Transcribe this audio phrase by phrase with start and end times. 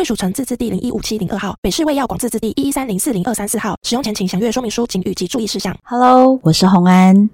[0.00, 3.76] 贵属城自治地零一五七零二号，北市卫药广自治地一一三零四零二三四号。
[3.82, 5.76] 使用前请详阅说明书、请及注意事项。
[5.82, 7.28] Hello，我是红安，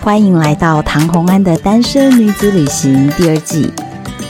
[0.00, 3.70] 欢迎来到唐红安的单身女子旅行第二季。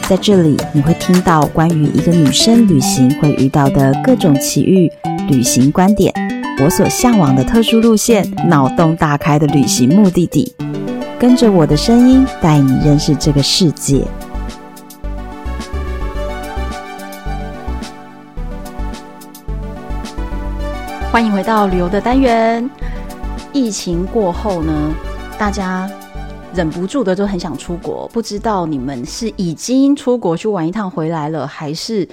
[0.08, 4.90] 在这里，你会听到关于一个女生旅行会遇到的各种奇遇、
[5.28, 6.12] 旅行观点，
[6.60, 10.52] 我所向往的特殊路线，脑洞大开的旅行目的地。
[11.20, 14.02] 跟着我的声音，带你认识这个世界。
[21.10, 22.68] 欢迎回到旅游的单元。
[23.50, 24.94] 疫情过后呢，
[25.38, 25.90] 大家
[26.54, 28.06] 忍不住的都很想出国。
[28.12, 32.06] 不知道你们是已经出国去玩一趟回来了，还是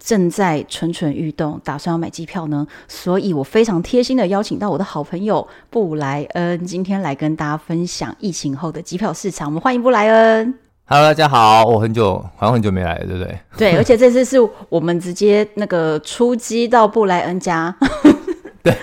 [0.00, 2.66] 正在蠢蠢欲动，打算要买机票呢？
[2.88, 9.46] 所以我非常贴心的邀请到我的好朋友布莱恩，今天来跟大家分享疫情后的机票市场。
[9.48, 10.67] 我们欢迎布莱恩。
[10.90, 13.38] Hello，大家好，我很久好像很久没来了，对不对？
[13.58, 14.38] 对， 而且这次是
[14.70, 17.76] 我们直接那个出击到布莱恩家。
[18.64, 18.74] 对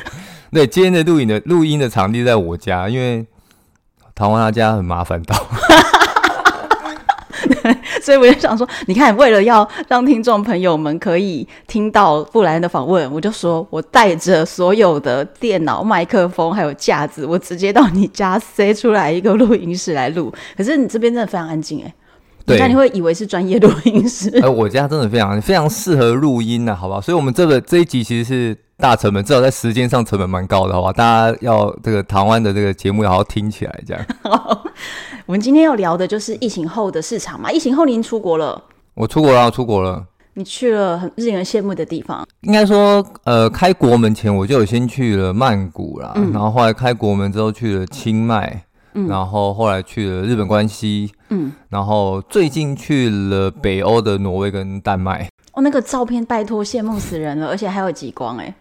[0.52, 3.26] 对，今天的录影的录音的场地在我家，因为
[4.14, 5.36] 唐王他家很麻烦到。
[8.06, 20.32] 所以我就想说，你看，为了要让听众朋友们可以听到布莱恩的访问，我就说我带着所有的电脑、麦克风还有架子，我直接到你家塞出来一个录音室来录。
[20.56, 21.92] 可是你这边真的非常安静诶，
[22.46, 24.30] 对，你会以为是专业录音师。
[24.42, 27.02] 哎，我家真的非常非常适合录音呢，好不好？
[27.02, 30.94] 所以我们这个这一集其实是大成本，至少在时间上成本蛮高的，好吧？
[30.94, 34.06] 大家要这个台湾的这个节目要好好听起来，这样。
[35.26, 37.52] 我们今天要聊的就是疫情后的市场嘛。
[37.52, 38.64] 疫情后您出国了？
[38.94, 40.06] 我出国了，我出国了。
[40.38, 42.28] 你去了很令人羡慕的地方。
[42.42, 48.65] 应该说，呃，开国门前我就有先去了曼谷啦，嗯、然后后来开国门之后去了清迈，
[48.98, 55.30] 嗯、然后后来去了日本关西，嗯，然后最近去了北欧的挪威跟丹麦。
[55.52, 58.56] 哦，那个照片拜托羡慕死人了，而且还有极光哎。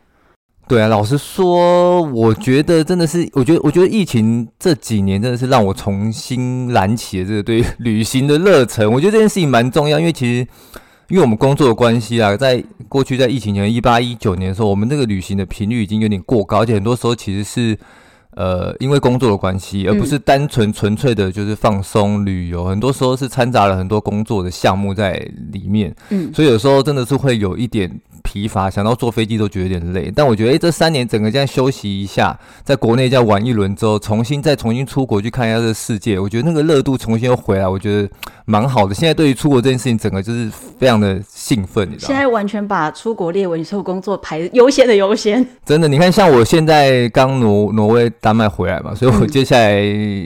[0.67, 8.91] 对啊，老实说，我觉得真的是，我觉得，我觉得疫情这几年真的是让我重新燃起了这个对旅行的热忱。
[8.91, 10.49] 我觉得这件事情蛮重要，因为其实，
[11.09, 17.79] 因为我们工作的关系啊，在过去在疫情前一八一九年的时候，我们那个旅行的频率已经有点过高，而且很多时候其实是。
[18.37, 22.65] 呃，因为工作的关系，而不是单纯纯粹的，就是放松旅游。
[22.65, 25.13] 嗯、很多时候是掺杂了很多工作的项目在
[25.53, 27.89] 里面，嗯，所以有时候真的是会有一点
[28.25, 30.13] 疲乏，想到坐飞机都觉得有点累。
[30.13, 38.09] 但我觉得，哎，这三年整个这样休息一下，在国内这样玩一轮之后，重新再重新出国去看一下这个世界，我觉得那个热度重新又回来，我觉得
[38.47, 38.95] 蛮好的。
[38.95, 42.15] 现在对于出国这件事情，整个就是非常的兴奋，你知道吗？
[42.15, 45.47] 现在完全把出国列为你所有工作排优先的优先。
[45.65, 48.11] 真的，你看，像我现在刚挪挪威。
[48.21, 49.79] 丹麦回来嘛， 所以我接下来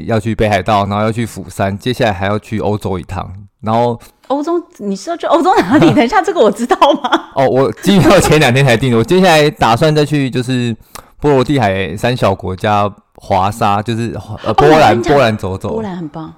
[0.06, 3.28] 要去北海道，然后要去釜山，接下来还要去欧洲一趟。
[3.60, 3.98] 然后
[4.28, 5.92] 欧洲，你是要去欧洲哪里？
[5.94, 7.30] 等一下，这个我知道吗？
[7.34, 8.96] 哦，我机票前两天才订的。
[8.96, 10.74] 我接下来打算再去就是
[11.20, 15.72] 波罗的海三小国家华沙，就是呃波兰，哦、波兰走走。
[15.74, 16.32] 波兰很棒，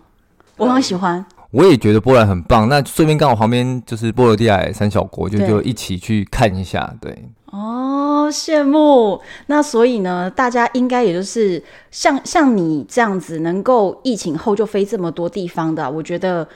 [0.57, 1.25] 我很喜欢。
[1.51, 2.69] 我也觉得波兰很棒。
[2.69, 6.95] 那顺便刚好旁边就是波罗的海三小国，就就一起去看一下。
[7.01, 7.25] 对。
[7.47, 9.21] 哦，羡慕。
[9.47, 16.47] 那所以呢，大家应该也就是像像你这样子，能够疫情后就飞这么多地方的，我觉得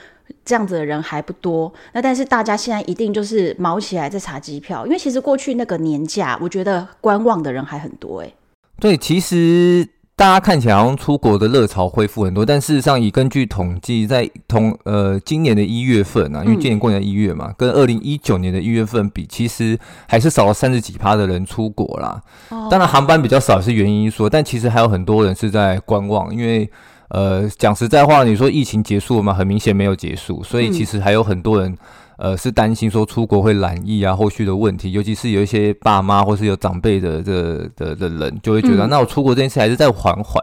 [0.44, 1.72] 这样子的人还不多。
[1.92, 8.34] 那但是大家现在一定就是卯起来在查机票，因为其实过去那个年假，我觉得观望的人还很多诶。
[8.80, 9.88] 对，其实。
[10.16, 22.22] 大家看起来好像出国的热潮恢复很多，但事实上，以根据统计，在同呃今年的一月份啊，因为今年过年一月嘛，嗯、跟二零一九年的一月份比，其实还是少了三十几趴的人出国啦。
[22.50, 26.70] 哦、当然，航班比较少是原因说，但其实还有很多人是在观望，因为
[27.09, 29.33] 呃讲实在话，你说疫情结束了吗？
[29.33, 31.71] 很明显没有结束，所以其实还有很多人。
[31.71, 31.78] 嗯
[32.16, 40.41] 呃，是担心说出国会染疫啊，后续的问题，尤其是有一些爸妈或是有长辈的这的的人，就会觉得，嗯、那我出国这件事还是在缓缓。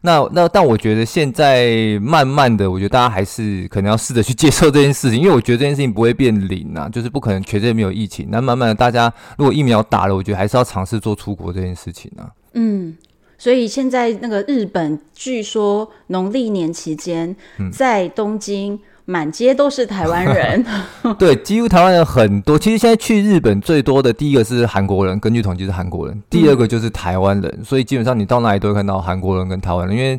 [0.00, 8.26] 那那但我觉得现在慢慢的，我觉得大家还是可能要试着去接受这件事情，因为我觉得这件事情不会变零啊，就是不可能全世界没有疫情。
[8.28, 12.26] 那慢慢的，大家如果疫苗打了，我觉得还是要尝试做出国这件事情啊。
[12.54, 12.92] 嗯，
[13.38, 17.34] 所以现在那个日本，据说农历年期间
[17.72, 18.78] 在东京。
[19.06, 20.64] 满街都是台湾人。
[21.20, 22.58] 对，几乎台湾人很多。
[22.58, 27.54] 其实现在去日本最多的第一个是韩国人，根据统计是韩国人；第二个就是台湾人。
[27.58, 30.18] 嗯、所以基本上你到哪里都会看到韩国人跟台湾人，因为。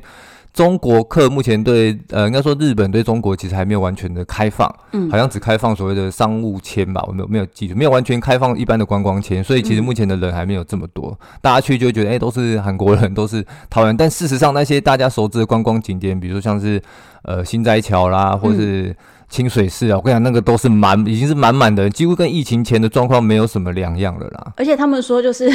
[0.56, 16.81] 中国客目前对呃，应该说日本对中国其实还没有完全的开放，嗯，好像只开放所谓的商务签吧，我没有没有记住，没有完全开放一般的观光签，所以其实目前的人还没有这么多，嗯、大家去就会觉得哎、欸，都是韩国人，都是台湾人，但事实上那些大家熟知的观光景点，比如说像是
[17.24, 18.96] 呃新斋桥啦，或是
[19.28, 24.54] 清水寺啊，我跟你讲，那个都是满，已经是满满的，几乎跟疫情前的状况没有什么两样了啦。
[24.56, 25.51] 而且他们说就是。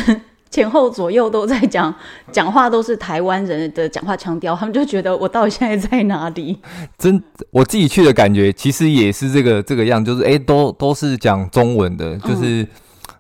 [0.51, 1.95] 前后左右都在讲，
[2.33, 6.59] 讲话都是台湾人的讲话腔调，他们就觉得我到底现在在哪里？
[6.99, 12.69] 真，我自己去的感觉其实也是这个这个样，就是哎、欸，都都是讲中文的，就是，嗯、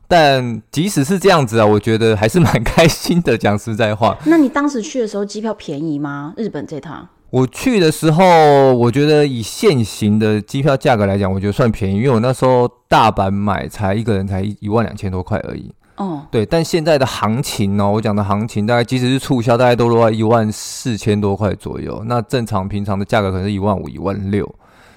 [0.09, 3.39] 但即使是这样子啊，我觉得还是蛮开心的。
[3.39, 6.35] 讲实在话，那你当时去的时候机票便宜吗？
[6.37, 7.09] 日本这趟？
[7.31, 15.73] 我去的时候，我觉得以现行的机票价格来讲，我觉得算便宜，因为我那时候大阪买才一个人才一万两千多块而已。
[16.01, 22.03] 哦，对，但现在的行情呢、喔，我讲的行情大概即使是促销，大概都落在一万四千多块左右。
[22.07, 24.47] 那正常平常的价格可能是一万五、一万六，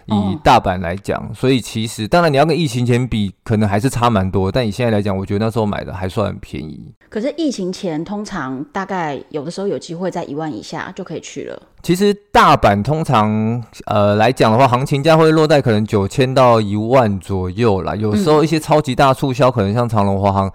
[0.06, 1.20] 以大阪来讲。
[1.20, 4.50] 哦、所以其实当然你要跟疫情前比，可能还是差蛮多。
[4.50, 6.94] 但以现在来讲，我觉得那时候买的还算便宜。
[7.10, 11.62] 可是疫情前通常大概有的时候有机会在一万以下就可以去了。
[11.82, 17.94] 其实大阪通常呃来讲的话，行情价会落在可能九千到一万左右啦。
[17.94, 20.50] 有时候一些超级大促销，可能像长隆、华航。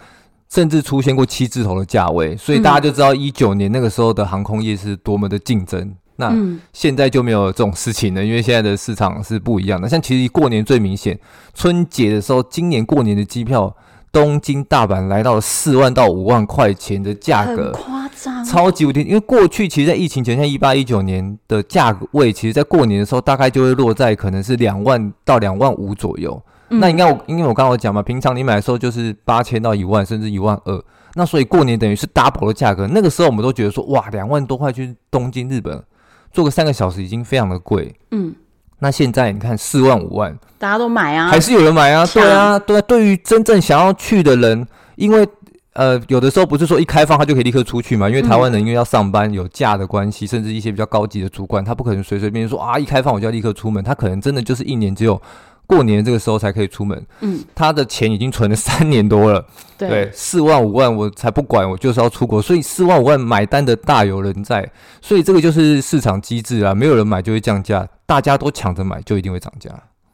[0.49, 5.95] 甚至出现过七字头的价位，所以大家就知道一九年那个时候的航空业是多么的竞争。
[6.21, 6.35] 那
[6.73, 9.89] 现在就没有这种事情了，因为现在的市场是不一样的。
[9.89, 11.17] 像其实过年最明显，
[11.55, 13.73] 春节的时候，今年过年的机票，
[14.11, 19.03] 东京、大阪来到了四万到五万块钱的价格，夸张，超级无敌。
[19.03, 26.43] 因为过去其实，在疫情前，像一八一九年的价位，其实在过年的时候，大概就会落在可能是两万到两万五左右。
[26.69, 30.85] 那应该我，因为我刚刚有讲嘛，平常你买的时候就是八千到一万，甚至一万二。
[31.15, 32.87] 那所以过年等于是 double 的价格。
[32.87, 35.83] 那个时候我们都觉得说，哇，两万多块去东京日本
[36.31, 37.95] 坐个三个小时已经非常的贵。
[38.11, 38.35] 嗯。
[38.81, 42.07] 那现在你看四万五万，大家都买啊，还是有人买啊？
[42.07, 42.83] 对啊，对啊。
[42.83, 45.27] 对于真正想要去的人，因为
[45.73, 55.21] 呃，有的时候不是说一开放他就可以立刻出去嘛，因为台湾人因为要上班有假的关系，甚至一些比较高级的主管，他不可能随随便便说啊，一开放我就要立刻出门，他可能真的就是一年只有。
[55.69, 64.69] 过年这个时候才可以出门，嗯，他的钱已经存了三年多了，对，四万五万我才不管，我就是要出国，所以四万五万买单的大有人在，
[65.03, 69.71] 所以这个就是市场机制啊，没有人买就会降价，大家都抢着买就一定会涨价。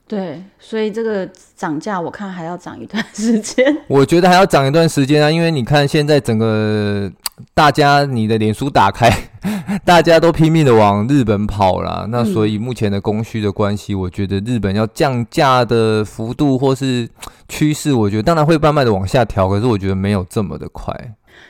[0.07, 3.65] 对，所以这个涨价我看还要涨一段时间。
[3.89, 7.11] 我觉得还要涨一段时间啊，因为你看现在整个
[7.55, 9.11] 大家你的脸书打开，
[9.83, 17.09] 大家都拼命的往日本跑了，那所以目前的供需的关系，我觉得日本要降价的幅度或是
[17.49, 20.95] 趋势，我觉得当然会慢慢的往下调，可是我觉得没有这么的快。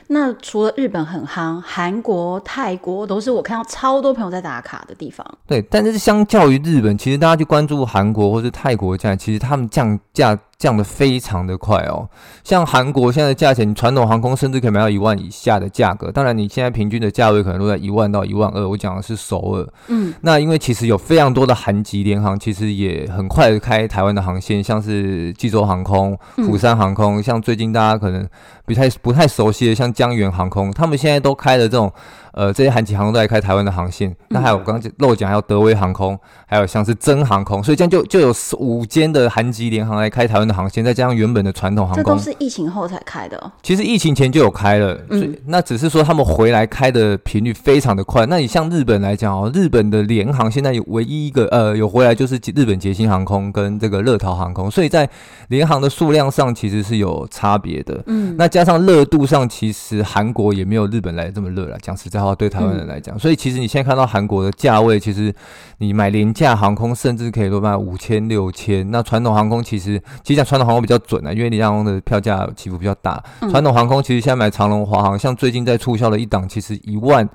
[0.07, 5.25] 那除了日本很夯，韩国、泰国都是我看到超多朋友在打卡的地方。
[5.47, 10.37] 对，但是相较于日本，其实大家去关注韩国或是泰国这样，其实他们降价。
[10.57, 12.07] 降的非常的快哦，
[12.41, 16.09] 像韩国现在的价钱，传统航空甚至可以买到一万以下的价格。
[16.09, 18.65] 当然，你现在平均的价位可能都在一万到一万二。
[18.65, 28.25] 我讲的是首尔，嗯，那因为其实有非常多的韩籍联航，其实也很快开台湾的航线，像是济州航空、釜山航空，嗯、像最近大家可能
[28.65, 31.91] 不太不太熟悉的，像江源航空，他们现在都开了这种。
[32.35, 43.51] 呃，这些韩籍航空都在开台湾的航线，那还有我刚刚漏讲，还有德威航空，还有像是真航空，所以这样就就有五间的韩籍联航来开台湾的航线，再加上原本的传统航空，这都是疫情后才开的。
[43.63, 48.25] 其实疫情前就有开了，所以那只是说他们回来开的频率非常的快。
[48.25, 55.09] 那你像日本来讲哦，日本的联航现在有唯一一个呃有回来就是日本捷星航空跟这个乐桃航空，所以在
[55.47, 58.03] 联航的数量上其实是有差别的。
[58.07, 61.77] 嗯，那加上热度上，其实韩国也没有日本来的这么热了。
[61.81, 62.35] 讲实在话。
[62.35, 65.33] 对台湾人来讲，嗯、所以其实你现在看到韩国的价位，其实
[65.77, 68.91] 你买廉价航空，甚至可以多卖五千、六千。
[68.91, 73.23] 那传统航空其实，其实讲传统航空比较准啊，因为廉价航空的票价起伏比较大。
[73.49, 77.29] 传统航空其实现在买长龙、华航，像最近在促销的一档，其实一万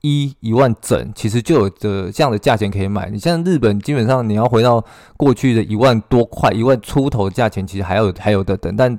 [0.00, 3.10] 一、一万整，其实就有的这样的价钱可以买。
[3.10, 4.82] 你像日本，基本上你要回到
[5.18, 8.98] 过去的一万多块、一万出头的价钱，其实还有还有的等，但。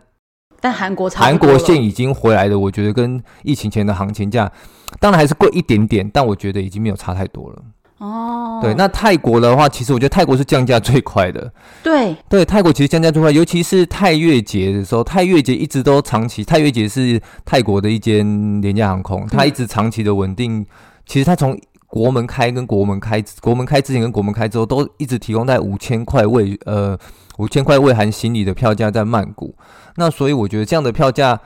[0.62, 4.52] 但韩国韩国线已经回来了，我觉得跟疫情前的行情价，
[5.00, 7.64] 当然还是贵一点点，但我觉得已经没有差太多了。
[8.00, 11.52] 哦，对，那泰国的话，其实我觉得泰国是降价最快的。
[11.84, 20.66] 对对，泰国其实降价最快，尤其是泰越节的时候，泰越节一直都长期，泰越节是泰国的一间廉价航空，它一直长期的稳定。
[21.06, 26.98] 其实它从国门开跟国门开，国门开之前跟国门开之后，都一直提供在五千块位呃
[27.40, 29.56] 五千块未含行李的票价在曼谷。
[29.96, 31.40] 那所以我觉得这样的票价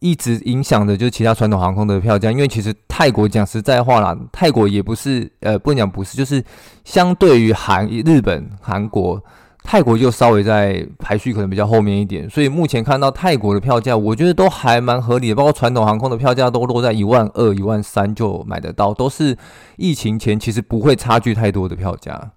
[0.00, 6.42] 一直影响的就是其他传统航空的票价，因为其实泰国讲实在话啦，泰国也不是呃不能讲不是，就是
[6.84, 9.22] 相对于韩日本韩国。
[9.66, 19.34] 泰国就稍微在排序可能比较后面一点，所以目前看到泰国的票价，我觉得都还蛮合理的，包括传统航空的票价都落在一万二、一万三就买得到，都是
[19.78, 22.32] 疫情前其实不会差距太多的票价。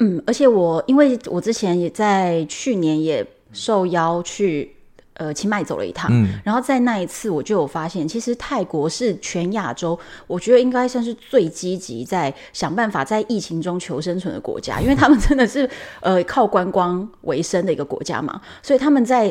[0.00, 4.74] 嗯，而且我因为我之前也在去年也受邀去。
[5.14, 15.68] 呃，清迈走了一趟，嗯，然后在那一次我就有发现，其实泰国是全亚洲，我觉得应该算是最积极在想办法在疫情中求生存的国家，因为他们真的是
[16.00, 19.30] 呃靠观光为生的一个国家嘛，所以他们在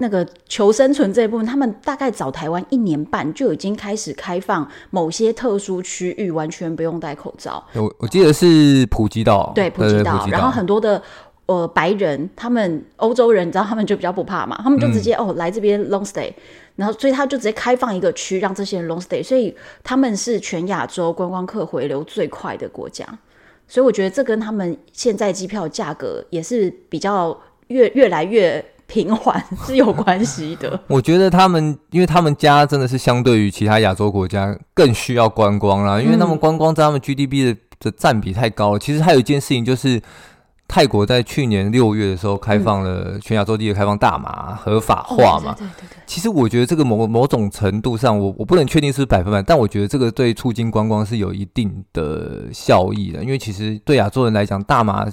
[0.00, 7.62] 那个求生存这一部分，他们大概早台湾一年半就已经开始开放某些特殊区域完全不用戴口罩。
[7.74, 11.02] 我我记得是普吉岛，对，普吉岛，然后很多的。
[11.48, 16.30] 呃，白人他们欧洲人，你知道他们就比较不怕嘛，他们就直接、嗯、哦来这边 long stay，
[16.76, 23.06] 然后所以他就直接开放一个区让这些人 long stay，所以他们是全亚洲观光客回流最快的国家，
[23.66, 27.34] 所以我觉得这跟他们现在机票价格也是比较
[27.68, 30.80] 越越来越平缓是有关系的。
[30.88, 38.78] 我觉得他们因为他们家真的是相对于其他亚洲国家更需要观光啦，因为他们观光在他们 GDP 的的占比太高了。
[38.80, 40.02] 其实还有一件事情就是。
[40.70, 45.54] 泰国在去年六月的时候开放了全亚洲第一个开放大麻合法化嘛？
[45.56, 45.98] 对对对。
[46.04, 53.24] 其实我觉得这个某某种程度上，我我不能确定是百分百，但我觉得这个对促进观光是有一定的效益的。
[53.24, 55.06] 因为其实对亚洲人来讲，大麻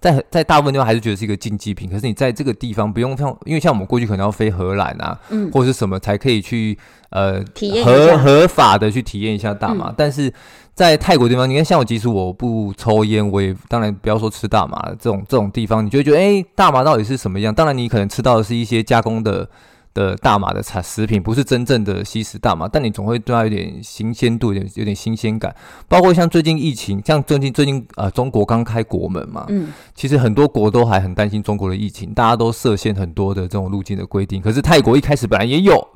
[0.00, 1.88] 在在大部分地方还是觉得是一个禁忌品。
[1.90, 6.78] 可是你在这个地方不用像，因为像我们过去可能要飞荷兰啊，嗯，或者是什么才可以去
[7.10, 10.32] 呃体验合合法的去体验一下大麻，嗯、但是。
[10.76, 17.54] 在泰国地方，你看，像我即使我不抽烟，我也当然不要说吃大麻这种这种地方，你就会觉得，哎、欸，大麻到底是什么样？
[17.54, 19.48] 当然，你可能吃到的是一些加工的
[19.96, 25.54] 的大麻的产食品，不是真正的吸食大麻，但你总会对它有点新鲜度，有点有点新鲜感。
[25.88, 34.42] 包括像最近疫情，像最近最近呃，中国刚开国门嘛，嗯，其实很多国都还很担心中国的疫情，大家都设限很多的这种入境的规定。
[34.42, 35.88] 可是泰国一开始本来也有，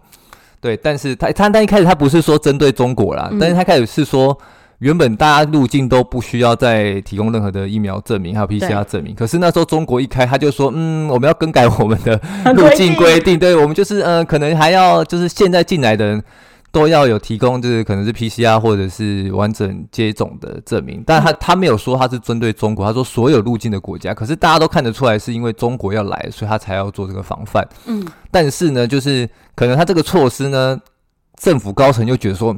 [0.60, 4.36] 对，但是他他但一开始他不是说针对中国啦，嗯、但是他开始是说。
[4.80, 9.14] 原本大家入境都不需要再提供任何的疫苗证明，还有 PCR 证明。
[9.14, 12.18] 可是那时候中国一开，他就说，嗯，我们要更改我们的
[12.56, 13.38] 入境规定。
[13.38, 16.24] 对，我们就是，呃，可能还要就是现在进来的人
[16.72, 21.04] 都要有提供，就是可能是 PCR 或者是完整接种的证明。
[21.06, 24.14] 但他他没有说他是针对中国，他说所有入境的国家。
[24.14, 27.62] 可是大家都看得出来，是因为中国要来，所以他才要做这个防范。
[27.84, 30.80] 嗯，但是呢，就是可能他这个措施呢，
[31.36, 32.56] 政府高层又觉得说。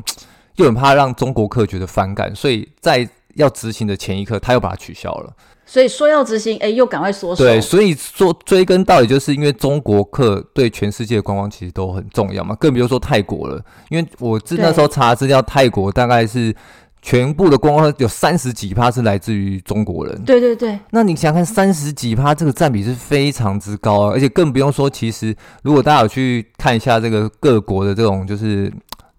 [0.57, 5.33] 又很怕让中国客觉得反感，所以在要执行的前一刻，他又把它取消了。
[5.65, 7.43] 所以说要执行，哎，又赶快缩手。
[7.43, 13.65] 对，所以说追根到底，就是因为中国客对全世界的观光其实都很重要嘛，更比如说泰国了。
[13.89, 16.55] 因为我自那时候查资料，泰国大概是
[17.01, 20.23] 全部的观光有三十几趴是来自于中国人。
[20.25, 20.79] 对对对。
[20.91, 28.71] 那你想看三十几趴，这个占比是非常之高啊，而且更不用说，其实如果大家有去看一下这个各国的这种就是。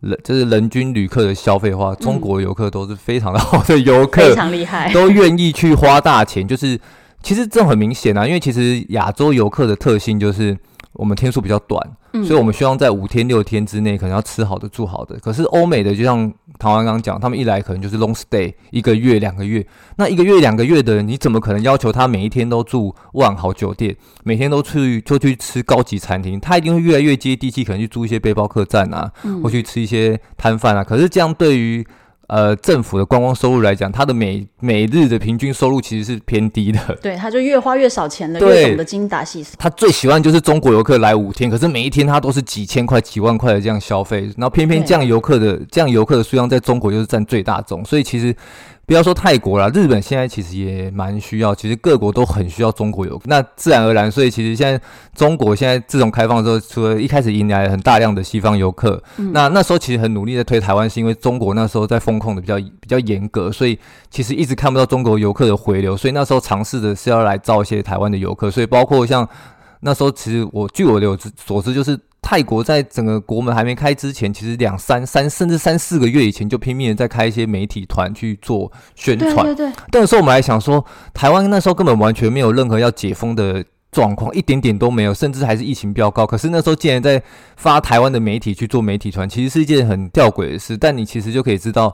[0.04, 6.48] 人就是人均旅客的消费的话，中国游客都是非常的好的游客，非常厉害，都愿意去花大钱。
[6.48, 6.80] 就是
[7.22, 10.56] 其实这很明显啊，因为其实亚洲游客的特性就是。
[10.96, 11.82] 我们天数比较短，
[12.12, 15.18] 嗯，所以我们希望在五天六天之内可能要吃好的住好的。
[15.18, 16.32] 可是欧美的就像
[16.64, 19.68] 唐安刚刚讲，他们一来可能就是 long stay 一个月两个月，
[19.98, 23.94] 那一个月两个月的人，你怎么可能要求他每一天都住万豪酒店，
[24.24, 26.40] 每天都去就去吃高级餐厅？
[26.40, 30.82] 他一定会越来越接地气，可能去租一些背包客栈啊，嗯，或去吃一些摊贩啊。
[30.86, 31.86] 可是这样对于
[32.28, 36.80] 呃，政府的观光收入来讲，它的每每日的平均收入其实是偏低的。
[37.02, 39.56] 对，他就越花越少钱了，越懂得精打细算。
[39.60, 48.36] 他最喜欢就是中国游客来五天，可是每一天他都是几千块、几万块的这样消费，然后偏偏这样游客的这样游客的数量在中国就是占最大宗，所以其实。
[48.86, 53.24] 不要说泰国啦，日本现在其实也蛮需要，其实各国都很需要中国游客。
[53.28, 54.80] 那自然而然，所以其实现在
[55.16, 69.28] 中国现在自从开放之后，除了一开始迎来了很大量的西方游客，嗯、那那时候其实很努力在推台湾，是因为中国那时候在风控的比较比较严格，所以其实一直看不到中国游客的回流，所以那时候尝试的是要来招一些台湾的游客，所以包括像
[69.84, 72.00] 那时候，其实我据我的所知，就是。
[72.26, 79.46] 泰国在整个国门还没开之前，其实两三三甚至三四个月以前就拼命的在开一些媒体团去做宣传。
[79.46, 79.74] 对对对。
[79.92, 86.26] 那时候我们还想说，台湾那时候根本完全没有任何要解封的状况，一点点都没有，甚至还是疫情飙高。
[86.26, 87.22] 可是那时候竟然在
[87.58, 90.78] 发台湾的媒体去做媒体团，其实是一件很吊诡的事。
[90.78, 91.94] 但你其实就可以知道，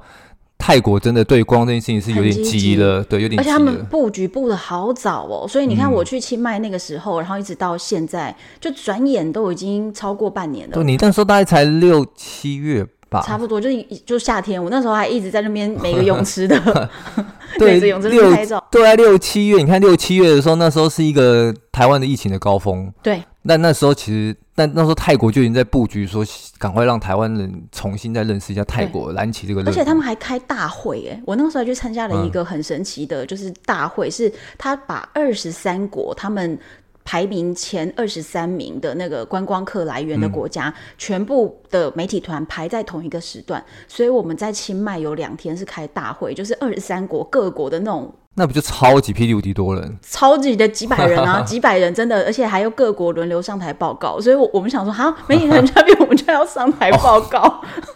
[0.60, 3.40] 泰国真的对观光这件事情是有点急了，对，有点。
[3.40, 10.74] 而且他们布局布的好早哦，所以你看我去清迈那个时候，嗯、然后一直到现在，就转眼都已经超过半年了。
[10.74, 13.70] 对，你那时候大概才六七月吧，差不多就
[14.06, 16.90] 就夏天，我那时候还一直在那边每个泳池的
[17.58, 18.64] 对泳池拍照。
[18.70, 22.92] 对啊，六七月，你看六七月的时候，那时候是一个台湾的疫情的高峰。
[23.02, 24.36] 对，那那时候其实。
[24.56, 26.22] 但那时候泰国就已经在布局，说
[26.58, 29.64] 赶快让台湾人重新再认识一下泰国，蓝旗这个。
[29.64, 36.60] 而且他们还开大会，哎，我那个时候还去参加了一个很神奇的，就是大会，嗯、是他把二十三国他们
[37.10, 48.14] 排名前二十三名的那个观光客来源的国家，嗯、全部的媒体团排在同一个时段，所以我们在清迈有两天是开大会，就是二十三国各国的那种。
[48.36, 57.40] 那不就超级霹雳无敌多人，超级的几百人啊， 几百人真的，而且还有各国轮流上台报告，所以，我我们想说，哈，媒体团嘉宾我们就要上台报告。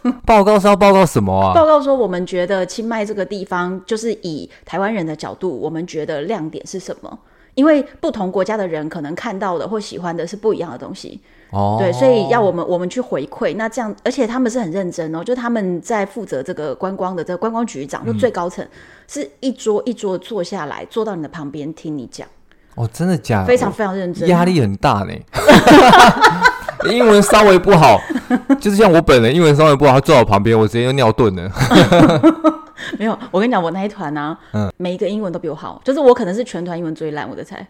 [0.01, 1.53] 哦、 报告是要报告什么啊？
[1.53, 7.19] 报告说，我们觉得清迈这个地方，就是以台湾人的角度，我们觉得亮点是什么？
[7.55, 11.19] 因为不同国家的人可能看到的或喜欢的是不一样的东西。
[11.51, 18.67] 哦，对，所以要我们我们去回馈，那这样，而且他们是很认真哦，就他们在负责这个观光的这个观光局长，就最高层，
[19.07, 22.27] 是一桌一桌坐下来，坐到你的旁边听你讲。
[22.75, 23.45] 哦，真的假的？
[23.45, 25.13] 非常非常认真，压力很大呢。
[26.91, 27.99] 英文稍微不好，
[28.59, 31.51] 就是像我本人英文稍微不好，他坐我旁边，我直接就尿遁了。
[32.99, 37.65] 没有，我跟你讲，我那一团呢，嗯，每一个英文都比我好，就是我可能是全团英文最烂，我的猜。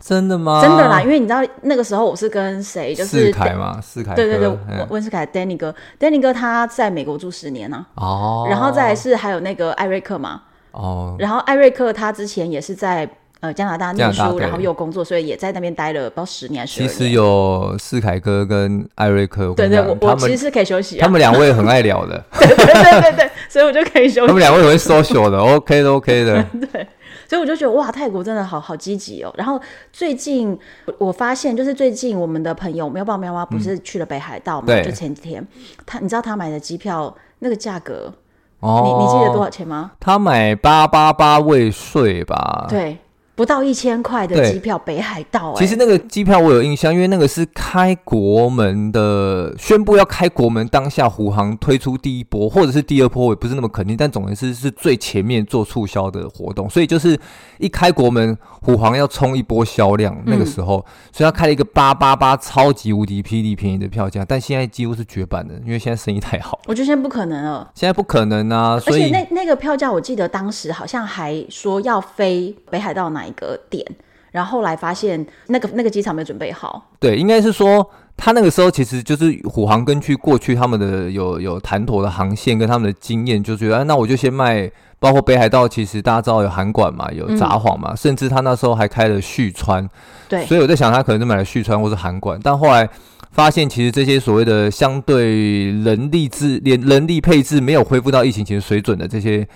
[0.00, 0.60] 真的吗？
[0.60, 4.50] 真的啦，因为你知道那个时候我是跟谁，就是世凯嘛，世凯，对对对，
[4.90, 10.42] 温世凯，Danny 哥，Danny 哥他在美国住十年呢，哦，然后再来是还有那个艾瑞克嘛，
[10.72, 13.08] 哦，然后艾瑞克他之前也是在
[13.44, 16.66] 呃加拿大念书，然后又工作，所以也在那边待了不知道十年。
[16.66, 24.26] 其实有世凯哥跟艾瑞克，对对，我我其实是可以休息，他们两位很爱聊的， 对对对对对，所以我就可以休息。
[24.26, 26.86] 他们两位很会 social 的，OK 的 OK 的，对。
[27.26, 29.34] 所以我就觉得哇，泰国真的好好积极哦。
[29.36, 29.58] 然后
[29.90, 30.56] 最近
[30.98, 34.66] 我发现，就是最近我们的朋友喵爸喵妈不是去了北海道嘛？
[34.68, 35.44] 嗯、就前几天，
[35.86, 38.12] 他你知道他买的机票那个价格，
[38.60, 39.92] 哦、你你记得多少钱吗？
[39.98, 42.66] 他买八八八未税吧？
[42.68, 42.98] 对。
[43.34, 45.58] 不到一千块的机票，北海道、欸。
[45.58, 57.18] 其实那个机票我有印象，因为那个是开国门的，宣布要开国门当下，虎航推出第一波或者是第二波，我也不是那么肯定，但总之是是最前面做促销的活动，所以就是
[57.58, 66.60] 一开国门，虎航要冲一波销量，那个时候，嗯、所以他开了一个八八八超级无敌霹雳便宜的票价，但现在几乎是绝版的，因为现在生意太好。
[66.66, 68.78] 我觉得现在不可能了，现在不可能啊！
[68.78, 73.23] 所以而且那那个票价，我记得当时好像还说要飞北海道哪。
[73.26, 73.84] 一个点，
[74.32, 76.90] 然后后来发现那个那个机场没有准备好。
[76.98, 89.88] 对，应该是说他那个时候其实就是虎航根据过去他们的有有谈妥的航线跟他们的经验，就觉得、啊、那我就先卖，包括北海道，其实大家知道有函馆嘛，有札幌嘛，嗯、甚至他那时候还开了旭川。
[90.28, 92.88] 对，所以我在想他可能是买了旭川或是函馆，但后来
[93.30, 99.46] 发现其实这些所谓的相对人力资连人力配置没有恢复到疫情前水准的这些。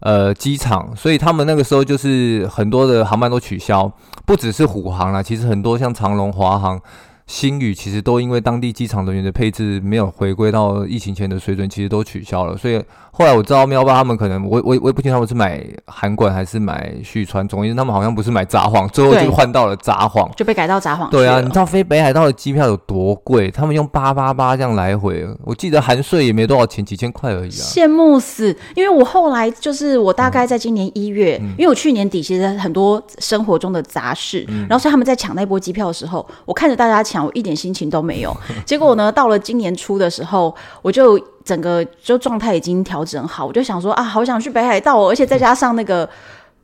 [0.00, 3.90] 呃，机场，所以他们那个时候就是很多的航班都取消，
[4.24, 6.80] 不只是虎航啦，其实很多像长龙、华航。
[7.26, 12.56] 星宇其实都因为当地机场人员的配置没有回归到疫情前的水准，其实都取消了。
[12.56, 21.10] 所以后来我知道喵爸他们可能，我我我也不清楚他们是买韩馆还是买旭川，总之他们好像不是买札幌，最后就换到了札幌，就被改到札幌。
[21.10, 23.50] 对啊，你知道飞北海道的机票有多贵？
[23.50, 27.64] 他们用八八八这样来回，我记得含税也没多少钱，几千块而已啊。
[27.64, 28.56] 羡慕死！
[28.76, 37.15] 因为我后来就是我大概在今年一月，嗯、因为我去年底其实很多生活中的杂事，嗯、然后所以他们在抢那波机票的时候，我看着大家抢。
[37.24, 46.08] 我一点心情都没有， 结果呢，到了今年初的时候，我就整个就状态已经调整好，我就想说啊，好想去北海道哦，而且再加上那个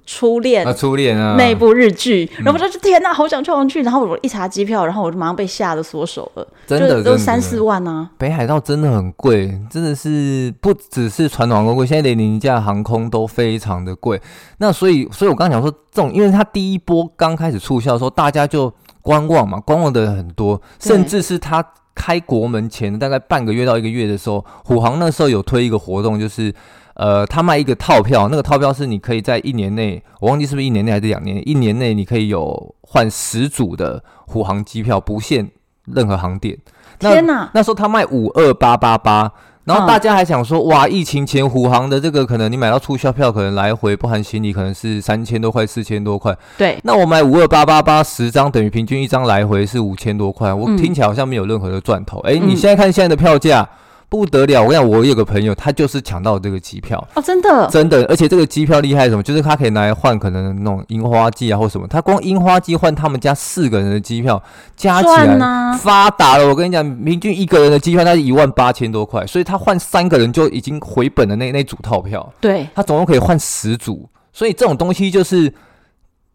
[0.04, 8.10] 初恋啊，初恋啊，那部日剧，然后我就说天哪，好想去，好想去，然后我一查机票，然后我就马上被吓得缩手了，真的都三四万呢。
[8.18, 14.20] 北海道真的很贵，真的是不只是传统航空贵，现在连廉价航空都非常的贵。
[14.58, 18.72] 那所以，所以我刚刚讲说，这种因为它第一波刚开始促销的时候，大家就。
[19.02, 26.54] 观望嘛，观望的人很多，甚至是他开国门前大概半个月到一个月的时候，虎航那时候有推一个活动，就是
[26.94, 35.50] 呃，他卖一个套票，那个套票是你可以在一年内，我忘记是不是一年内还是两年，一年内你可以有换十组的虎航机票，不限
[35.86, 36.56] 任何航点。
[36.98, 37.50] 天哪！
[37.52, 39.32] 那时候他卖五二八八八。
[39.64, 46.36] 然后大家还想说，哇，疫情前虎航的这个可能你买到促销票，可能来回不含行李，可能是三千多块、四千多块。
[46.58, 50.52] 对，那我买五二八八八十张，等于平均一张来回是五千多块。
[50.52, 52.18] 我听起来好像没有任何的赚头。
[52.20, 53.68] 哎、嗯，你现在看现在的票价，
[54.12, 54.62] 不得了！
[54.62, 59.22] 我跟你讲，我有个朋友，他就是抢到这个机票哦，真的，真的，而且这个机票厉害什么？
[59.22, 61.88] 就是他可以拿来换可能那种樱花季啊，或什么。
[61.88, 64.42] 他光樱花季换他们家四个人的机票，
[64.76, 66.46] 加起来发达了。
[66.46, 72.30] 我跟你讲，平均一个人的机票那是一万八千多块，所以他换三个人就已经回本的那那组套票。
[72.38, 75.50] 对，他总共可以换十组，所以这种东西就是。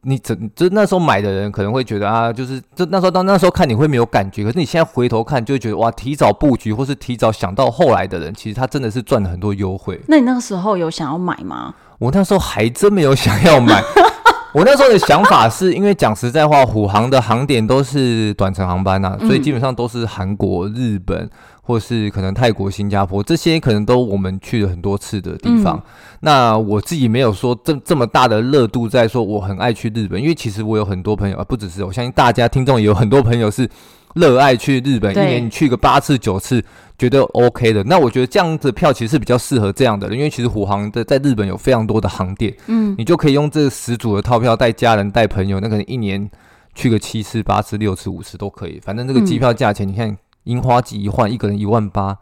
[0.04, 10.00] 你整就那时候买的人可能会觉得啊，就是就那时候到那时候看你会没有感觉，可是你现在回头看就会觉得哇，提早布局或是提早想到后来的人，其实他真的是赚了很多优惠。
[10.08, 11.74] 那你那个时候有想要买吗？
[12.00, 13.84] 我那时候还真没有想要买。
[14.54, 21.30] 我那时候的想法是因为讲实在话，虎航的航点都是短程航班啊，所以基本上都是韩国、日本。
[21.68, 25.76] 或是可能泰国、新加坡这些可能都我们去了很多次的地方。
[25.76, 25.84] 嗯、
[26.22, 33.70] 那我自己没有说这这么大的热度在说我很爱去日本，因为其实我有很多朋友啊，不只是我相信大家听众也有很多朋友是
[34.18, 36.64] 热爱去日本，一年你去个八次九次
[36.98, 37.84] 觉得 OK 的。
[37.86, 46.30] 那我觉得这样子票其实是比较适合这样的，因为其实虎航的在日本有非常多的航店，嗯，你就可以用这十组的套票带家人带朋友，那可能一年
[46.76, 50.18] 去个七次、八次、六次、五次都可以，反正这个机票价钱你看。
[50.48, 52.18] 樱花季一换，一个人一万八，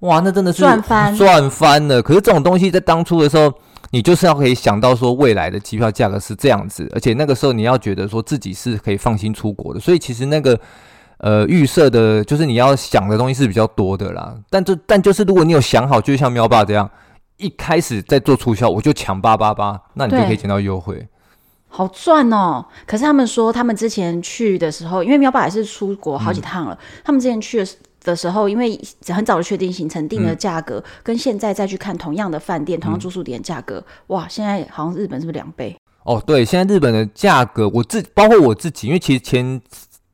[0.00, 2.02] 哇，那真的是赚翻赚翻了。
[2.02, 3.52] 可是这种东西在当初的时候，
[3.92, 9.78] 你就是要可以想到说未来的机票价格是这样子，而且那个时候你要觉得说自己是可以放心出国的。
[9.78, 10.58] 所以其实那个
[11.20, 14.36] 呃预设的，就是你要想的东西是比较多的啦。
[14.50, 16.90] 但这但就是如果你有想好，就像喵爸这样，
[17.36, 21.06] 一开始在做促销，我就抢八八八，那你就可以捡到优惠。
[21.72, 22.66] 好赚哦！
[22.84, 26.74] 可是他们说，他们之前去的时候，因为喵爸也是出国好几趟了。
[26.74, 27.66] 嗯、他们之前去的
[28.02, 35.76] 的时候，因为很早的确定行程，定的价格，嗯、跟现在再去看同样的饭店、同样住宿点价格，嗯、哇，现在好像日本是不是两倍？
[36.02, 39.60] 哦，对，现在日本的价格，我自包括我自己，因为其实前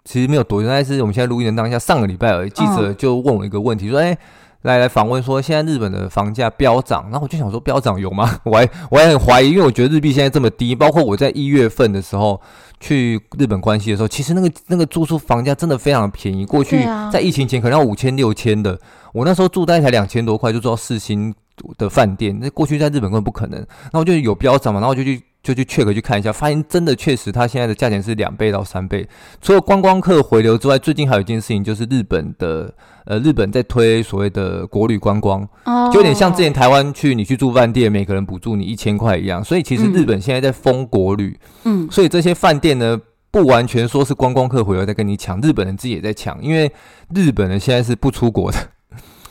[0.06, 4.18] 其实没有多久，但是我们现在录音的当下，上个礼拜而已，记者就问我一个问题，说，哎、嗯。
[4.62, 8.38] 来来访问说，现在日本的房价飙涨，然后我就想说飙涨有吗？
[8.42, 12.40] 我还我还很怀疑，因为我觉得日币现在这么低，包括我在一月份的时候
[12.80, 16.44] 去日本关西的时候，其实那个那个住宿房价真的非常的便宜。
[16.44, 18.76] 过去在疫情前可能要五千六千的，
[19.12, 21.32] 我那时候住大概才两千多块就住到四星
[21.78, 23.60] 的饭店，那过去在日本根本不可能。
[23.60, 25.22] 然后就有飙涨嘛，然后我就去
[25.54, 29.08] 就去 check 去看一下，发现真的确实它现在的价钱是两倍到三倍。
[29.40, 32.74] 除了观光客回流之外，最近还有一件事情就是日本的。
[33.08, 35.48] 呃，日本在推所谓的国旅观光，
[35.92, 39.44] 就有点像之前台湾去你去住饭店，每个人补助你一千块一样。
[39.44, 46.68] 所以其实日本现在在封国旅，嗯，所以这些饭店呢，不完全说是观光客回来在跟你抢，日本人自己也在抢，因为
[47.14, 48.58] 日本人现在是不出国的。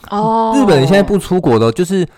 [0.08, 2.08] 哦，日本人现在不出国的，就是。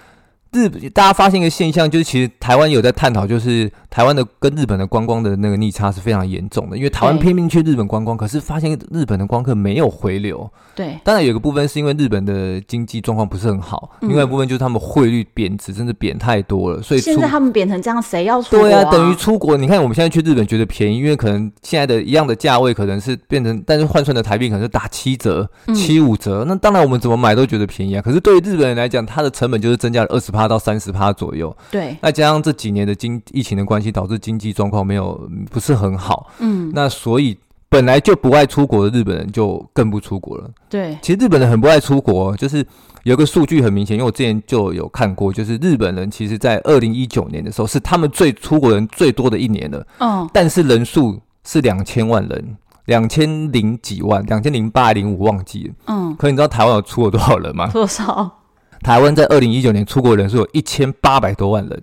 [0.53, 6.77] 日大家发现一个现象，就是其实台湾有在探讨，就是台湾的跟日本的观光的那个逆差是非常严重的。
[6.77, 10.51] 因为台湾拼命去日本观光，可是发现日本的光客没有回流。
[10.75, 16.81] 对，当然有一个部分是因为日本的经济状况不是很好，另外一部分就是他们汇率贬值，真的贬太多了。
[16.83, 18.61] 所以现在他们贬成这样，谁要出国？
[18.61, 19.57] 对啊，等于出国。
[19.57, 26.45] 你看我们现在去日本觉得便宜，因为可能现在的一样的价位可能是变成，但是换算的台币可能是打七折、七五折。
[26.47, 28.01] 那当然我们怎么买都觉得便宜啊。
[28.01, 31.97] 可是对于日本人来讲，它的成本就是增加了二十趴到三十趴左右，对。
[32.01, 36.71] 那加上这几年的经疫情的关系，导致经济状况没有不是很好，嗯。
[36.73, 37.37] 那所以
[37.69, 40.49] 本来就不爱出国的日本人就更不出国了。
[40.69, 40.97] 对。
[41.03, 42.65] 其实日本人很不爱出国，就是
[43.03, 49.85] 有个数据很明显，因为我之前就有看过，就是日本人其实在二零一九年的时候是他们最出国人最多的一年了。
[49.99, 50.31] 嗯。
[50.33, 55.75] 但是人数是两千万人，两千零几万，两千零八零五忘记了。
[55.89, 56.15] 嗯。
[56.17, 57.69] 可你知道台湾有出了多少人吗？
[57.73, 58.38] 多少？
[58.83, 61.83] 台湾在二零一九年出国人数有一千八百多万人，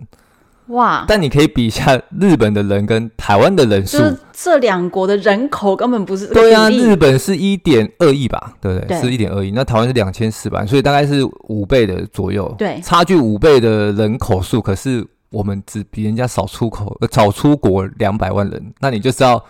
[0.68, 1.06] 哇！
[1.08, 3.98] 但你可以比一下日本的人跟台湾的人数，
[4.34, 6.70] 这两国的人口根本不是对啊。
[6.70, 8.88] 日本是一点二亿吧，对不对？
[8.88, 19.44] 对是一点二亿，那台湾是两千四百，所以大概是五倍的左右，对，差距五倍的人口数，可是我们只比人家少出口，呃，早出国两百万人，那你就知道。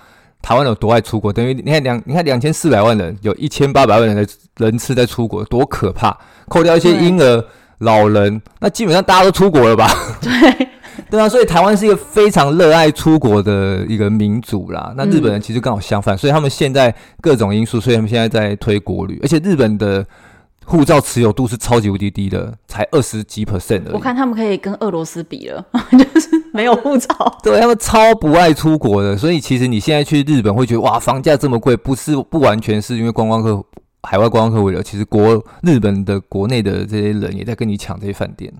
[0.45, 1.33] 台湾有多爱出国？
[1.33, 4.27] 等于你看两，你看两千四百万人，有一千八百万人的
[4.57, 6.15] 人次在出国，多可怕！
[6.47, 7.43] 扣掉一些婴儿、
[7.79, 9.89] 老人，那基本上大家都出国了吧？
[10.21, 10.67] 对，
[11.09, 14.93] 对啊，所以台湾是一个非常热爱出国的一个民族啦。
[14.95, 20.05] 那日本人其实刚好相反，嗯、所以他们现在各种因素，所以他们现在在推国旅，而且日本的。
[20.67, 23.91] 护照持有度是超级无敌低的，才二十几 percent 的。
[23.93, 27.07] 我看他们可以跟俄罗斯比了， 就是没有护照。
[27.43, 33.63] 对，他们超不爱出国的，所以其实你现在去日本会觉得哇，房价这么贵，不是不完全是因为观光客、
[34.03, 38.51] 海外观光客为了，其实国日本的国内的这些人也在跟你抢这些饭店。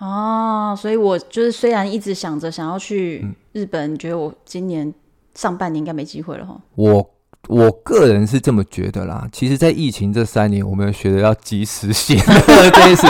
[0.00, 4.92] 哦，所以我就是虽然一直想着想要去日本，嗯、觉得我今年
[5.34, 6.60] 上半年应该没机会了哈。
[6.74, 7.10] 我。
[7.48, 9.24] 我个人是这么觉得啦。
[9.30, 13.06] 其实，在疫情这三年，我们学的要及时 行乐 这件事。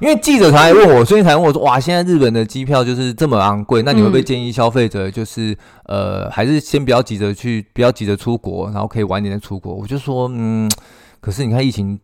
[0.00, 10.70] 因为记者才问我，所以才问我说：“哇，现在日本的机票就是这么昂贵，那你会不会建议消费者就是、呃，还是先不要急着去，不要急着出国，然后可以晚点再出国？”我就说：“嗯，
[11.20, 11.98] 可是你看疫情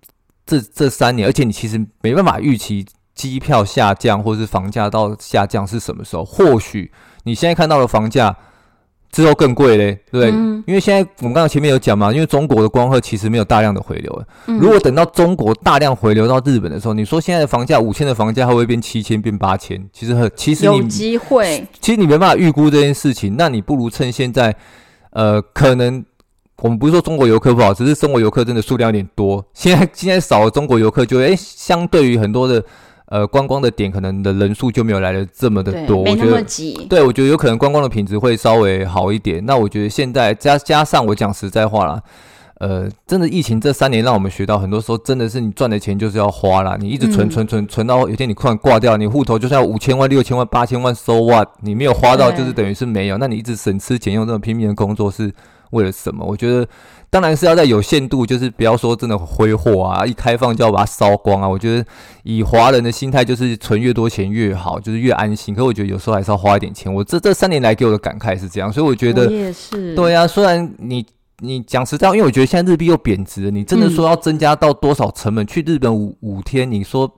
[0.46, 6.24] 这这三年，而且你其实没办法预期机票下降或是房价到下降是什么时候。
[6.24, 6.90] 或许
[7.24, 8.36] 你现在看到的房价。”
[9.12, 10.30] 之后更贵嘞，对不对？
[10.30, 14.24] 嗯、因为现在我们刚刚前面有讲嘛，因为中国的光客其实没有大量的回流。
[14.46, 19.84] 嗯、如果等到中国大量回流到日本的时候，你说现在的房价五千的房价它会变七千变八千？
[19.92, 21.66] 其实很，其实你有机会。
[21.80, 24.54] 其实你没办法预估这件事情，那你不如趁现在，
[25.10, 26.04] 呃，可能
[26.58, 29.44] 我们不是说中国游客不好，只是中国游客真的数量有点多。
[29.54, 32.64] 现在现在少了中国游客就，就诶相对于很多的。
[33.10, 36.86] 呃，观光的点可能的人数就没有来的这么的多，没那么挤。
[36.88, 39.44] 对，我觉得有可能观光的品质会稍微好一点。
[39.44, 42.00] 那我觉得现在加加上我讲实在话啦，
[42.60, 46.76] 呃，真的疫情这三年让我们学到，很多时候真的是你赚的钱就是要花啦。
[46.78, 51.48] 你一直存存存存到有天你突然挂掉，你户头就算五千万、六千万、八千万，so what？
[51.62, 53.18] 你没有花到就是等于是没有。
[53.18, 55.32] 那你一直省吃俭用这么拼命的工作是
[55.70, 56.24] 为了什么？
[56.24, 56.66] 我觉得。
[57.12, 61.48] 当然是要在有限度，就是不要说真的挥霍啊，一开放就要把它烧光啊。
[61.48, 61.84] 我觉得
[62.22, 65.52] 以华人的心态，就是存越多钱越好，就是越安心。
[65.52, 66.94] 可我觉得有时候还是要花一点钱。
[66.94, 70.24] 我这这三年来给我的感慨是这样，所以我觉得也是对啊。
[70.24, 71.04] 虽然你
[71.38, 75.44] 你讲实在，因为我觉得现在日币又贬值了，你真的说要增加到多少成本？
[75.44, 77.12] 嗯、去日本五五天，你说？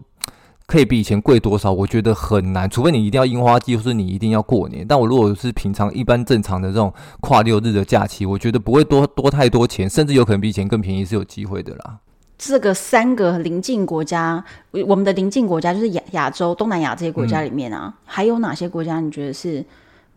[0.67, 1.71] 可以比以前贵多少？
[1.71, 4.87] 我觉得很难，除非你一定要樱花季，或是你一定要过年。
[4.89, 11.99] 但我如果是平常一般正常的这种跨六日的假期，我觉得不会多多太多钱，甚至有可能比以前更便宜，是有机会的啦。
[12.39, 14.43] 这个三个邻近国家，
[14.87, 19.65] 我们的邻近国家就是亚亚洲、东南亚这些国家里面啊，嗯、还有哪些国家你觉得是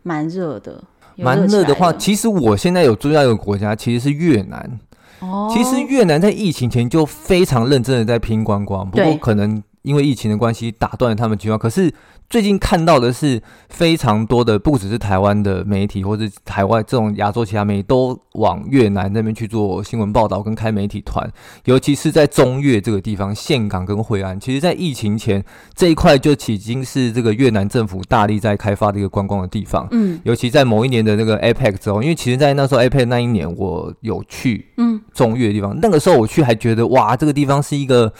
[0.02, 0.82] 蛮热的？
[1.16, 4.80] 蛮热的话，其实我现在有注意到一个国家，其实是越南。
[5.20, 9.62] 哦，其实越南在疫情前就非常认真的在拼观光，不过可能。
[9.86, 11.56] 因为疫情的关系，打断了他们计划。
[11.56, 11.92] 可是
[12.28, 21.24] 最近看到的是非常多的，不只是台湾的媒体，或者台湾这种亚洲其他媒体，都往越南那边去做新闻报道跟开媒体团。
[21.66, 29.86] 尤其是在中越这个地方，岘港跟惠安，其实在疫情前这一块就已经是这个越南政府大力在开发的一个观光的地方。
[29.92, 38.12] 嗯，尤其在某一年的那个 APEC 之后，因为其实，在那时候 APEC 那一年，我有去嗯中越的地方，嗯、那个时候我去还觉得哇，这个地方是一个。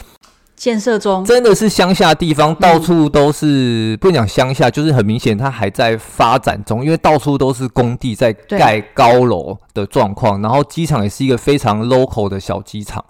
[0.57, 13.05] 建设中真的是乡下地方，到处都是，嗯、不讲乡下，就是很明显它还在发展中，因为到处都是工地在盖高楼的状况，然后机场也是一个非常 local 的小机场。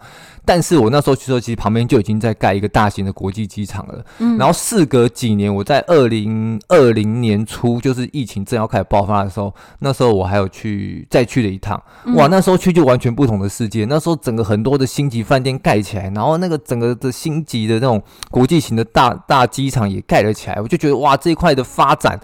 [0.48, 4.06] 但是我那时候去的时候，其实旁边就已经在盖一个大型的国际机场了。
[4.20, 11.84] 嗯，然后事隔几年，我在二零二零年初，就是疫情正要开始爆发的时候，那时候我还有去再去了一趟。
[12.16, 13.84] 哇，那时候去就完全不同的世界。
[13.84, 20.62] 那时候整个很多的星级饭店盖起来，然后那个整个的星级的那种国际型的大大机场也盖了起来。
[20.62, 22.18] 我就觉得哇，这一块的发展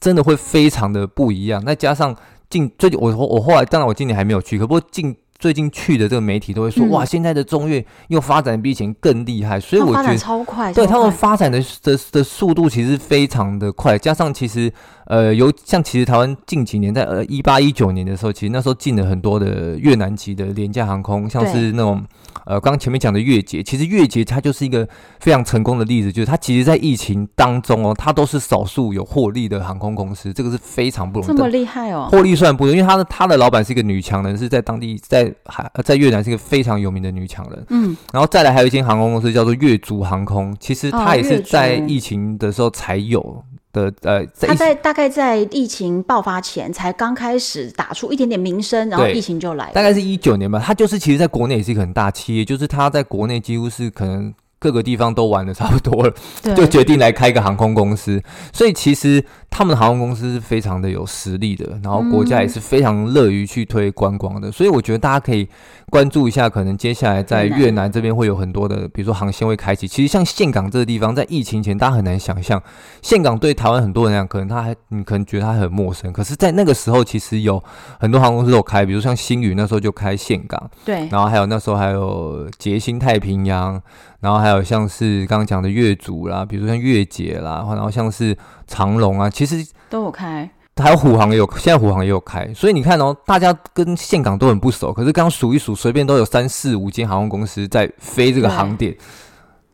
[0.00, 1.62] 真的会非常的不一样。
[1.62, 2.16] 再加上
[2.48, 5.14] 近最近我我后来当然我今年还没有去，可不过近。
[5.38, 14.72] 最近去的这个媒体都会说，嗯、哇，现在的中越又发展比以前更厉害，所以我觉得超快，对他们发展的的的速度其实非常的快，加上其实
[15.06, 22.04] 呃有像其实台湾近几年在呃一八一九年的时候，其实那时候进了很多的越南籍的廉价航空，像是那种。
[22.44, 24.86] 呃，刚刚前面讲的月捷，其实越捷它就是一个
[25.20, 31.32] 非常成功的例子，就是它其实，在疫情当中哦，它都是少数有获利的航空公司，这个是非常不容易。
[31.32, 32.08] 这么厉害哦！
[32.10, 37.64] 获利算不容易，因为他的他的老板是一个女强人，是在当地在海在越南是一个非常有名的女强人。
[37.70, 43.42] 嗯，然后再来还有一间航空公司叫做越族航空，其实它也是在疫情的时候才有。
[43.76, 49.72] 的呃，他在大概在疫情爆发前才刚开始打出一点点名声，然后疫情就来了。
[49.74, 50.58] 大概是一九年吧。
[50.58, 58.22] 他就是其实在国内也是一个很大企业，就是他在国内几乎是可能各个地方都玩的差不多了，对就决定来开一个航空公司。
[58.52, 59.24] 所以其实。
[59.48, 65.48] 他们的航空公司是非常的有实力的，然后国家也是非常乐于去推观光的，嗯、所以我觉得大家可以
[65.88, 69.88] 关注一下，可能接下来在越南这边会有很多的，比如说航线会开启。
[69.88, 72.62] 其实像岘港这个地方，在疫情前大家很难想象，
[73.00, 77.62] 岘港对台湾很多人来讲，可能他还你可能觉得他很陌生，可是，在那个时候其实有
[77.98, 83.80] 很多航空公司都有开，比如像星宇那时候就开岘港，对，然后还有那时候还有捷星太平洋，
[84.20, 89.66] 然后还有像是刚刚讲的月族啦，比如说像越捷啦，然后像是长隆啊，其实。
[89.88, 90.50] 都有开，
[90.82, 98.96] 还有虎航也有，现在虎航也有开，所以你看哦，大家跟岘港都很不熟，可是刚刚数一数，随便都有三四五间航空公司在飞这个航点。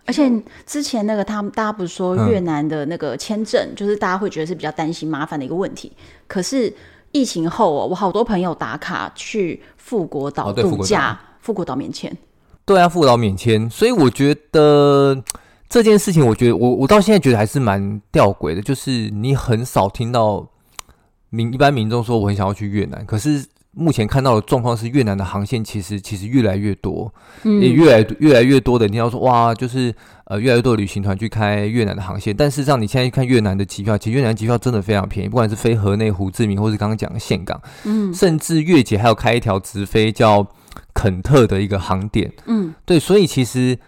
[0.05, 0.31] 而且
[0.67, 5.91] 之前那个他们大家不是说越南的那个签证，嗯、就是大家会觉得是比较担心麻烦的一个问题，
[6.27, 6.71] 可是
[7.13, 12.15] 疫情后哦，我好多朋友打卡去富国岛度假，富国岛免签。
[12.65, 15.23] 对啊，富国岛免签，所以我觉得
[15.69, 20.49] 这件事情，我觉得我我到现在觉得还是蛮吊诡的，就是你很少听到
[21.31, 23.47] 民一般民众说我很想要去越南，可是。
[23.75, 27.11] 目前看到的状况是，越南的航线其实其实越来越多，
[27.45, 28.87] 嗯，也越来越来越多的。
[28.87, 29.91] 你要说哇，就是
[30.25, 40.47] 呃，越来越多的旅行团去开越南的航线，但事实上，你现在看越南的机票，其实越南机票真的非常便宜，不管是飞河内、胡志明，或是刚刚讲的岘港，嗯，甚至越捷还有开一条直飞叫
[40.95, 43.79] 肯特的一个航点，嗯，对，所以其实。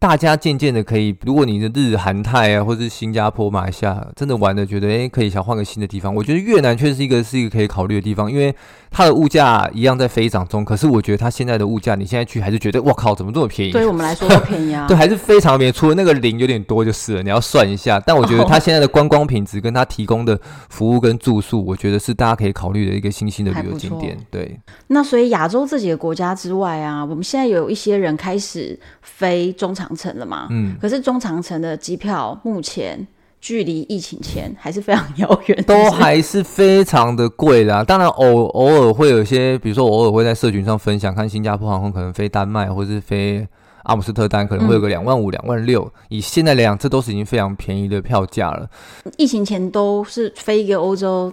[0.00, 6.14] 大家渐渐的可以，如果你的日韩泰啊，或者是新加坡、马来西亚真的玩的觉得，诶可以想换个新的地方。
[6.14, 8.54] 我觉得越南确实是一个是一个可以考虑的地方，因为
[8.90, 10.64] 它的物价一样在飞涨中。
[10.64, 13.72] 可是我觉得它现在的物价，你现在去还是觉得，哇靠，怎么这么便宜？
[13.72, 14.86] 对于我们来说都便宜啊。
[14.88, 18.00] 对，还是非常便宜，除了那个零有点多就是了，你要算一下。
[18.00, 24.16] 但我觉得它现在的观光品质跟它提供的服务跟住宿，我觉得是大家可以考虑的一个新兴的旅游景点。
[24.30, 24.58] 对。
[24.86, 30.48] 那所以亚洲这几个国家之外啊，我们现在有一些人开始飞中长程了嘛？
[30.50, 30.76] 嗯。
[30.80, 33.06] 可是中长程的机票目前
[33.40, 37.82] 距离疫情前还是非常遥远，都还是非常的贵啦。
[37.82, 43.46] 当然偶偶尔会有一些，比如说偶尔会在社群上分享，看新加坡航空可能飞丹麦或是飞
[43.84, 45.90] 阿姆斯特丹，可能会有个两万五、两万六。
[46.08, 48.68] 以现在来讲，这都是已经非常便宜的票价了。
[49.16, 51.32] 疫情前都是飞一个欧洲。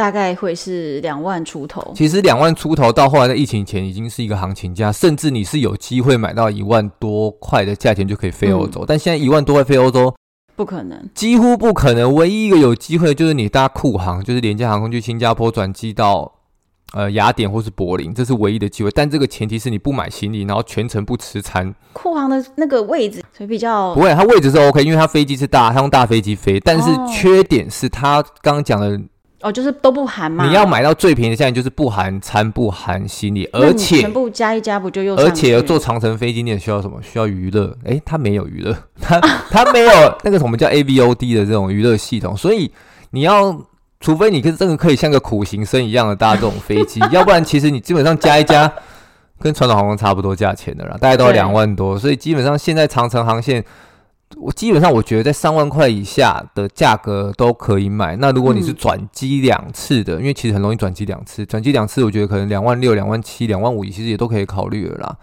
[0.00, 1.92] 大概会是两万出头。
[1.94, 8.80] 其实两万出头到后来的疫情前已经是一个行情价，甚至你是有机会买到一万多块的价钱就可以飞欧洲。
[8.80, 10.10] 嗯、但现在一万多块飞欧洲
[10.56, 12.14] 不可能，几乎不可能。
[12.14, 16.32] 唯一一个有机会就是你搭酷航，就是廉价航空去新加坡转机到
[16.94, 18.90] 呃雅典或是柏林，这是唯一的机会。
[18.92, 21.74] 但这个前提是你不买行李，然后全程不吃餐。
[21.92, 26.58] 酷航的那个位置所以比较不会，它位置是 OK，因为它飞机是大，它用大飞机飞。
[26.58, 28.98] 但是缺点是它刚刚讲的。
[29.42, 30.46] 哦，就是都不含嘛。
[30.46, 35.16] 你要买到最便宜的价钱，就是不含餐、不含行李，而且全部加一加不就又？
[35.16, 37.00] 而且要坐长城飞机，你也需要什么？
[37.02, 37.74] 需要娱乐？
[37.84, 39.18] 诶，它没有娱乐， 它
[39.50, 42.70] 它没有那个什么叫 AVOD 的这种娱乐系统，所以
[43.10, 43.58] 你要，
[44.00, 48.70] 除非你跟真的可以像个苦行僧一样的搭这种飞机，要不然其实你基本上加一加，
[49.38, 53.64] 跟传统航空差不多价钱的啦，大概都要两万多，所以基本上现在长城航线。
[54.36, 58.14] 我基本上我觉得在三万块以下的价格都可以买。
[58.16, 65.16] 那如果你是转机两次的，嗯、因为其实很容易转机两次，转机两次我觉得可能两万六、两万七、两万五，其实也都可以考虑了啦。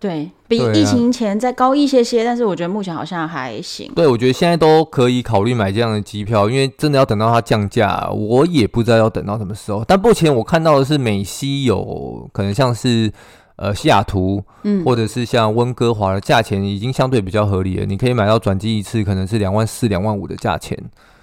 [0.00, 3.92] 对，比疫情前再高一些些，啊、但是我觉得目前好像还行。
[3.94, 9.84] 对，我觉得现在都可以考虑买这样的机票，因为真的要等到它降价，我也不知道要等到什么时候。
[9.86, 13.12] 但目前我看到的是美西有可能像是。
[13.56, 20.78] 呃，西雅图，嗯，或者是像温哥华的价钱已经相对比较合理了，你可以买到转机一次可能是两万四、两万五的价钱，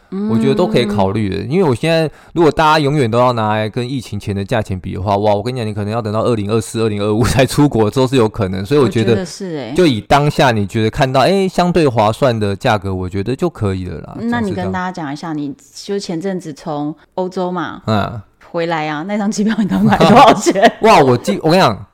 [0.10, 1.38] 嗯，我觉得都可以考虑的。
[1.43, 8.65] 因为我现在如果大家永远都要拿来跟疫情前的价钱比的话，哇，我跟你讲，你可能要等到二零二四、二零二五 才出国都是有可能。
[8.65, 14.17] 所以我觉得，我觉得是哎，就以当下你觉得看到哎、欸、相对划算的价格，我觉得就可以了啦。
[14.22, 18.19] 那你跟大家讲一下，你就前阵子从欧洲嘛，嗯，
[18.50, 20.74] 回来啊，那张机票你都买多少钱？
[20.82, 21.86] 哇，我记我跟你讲。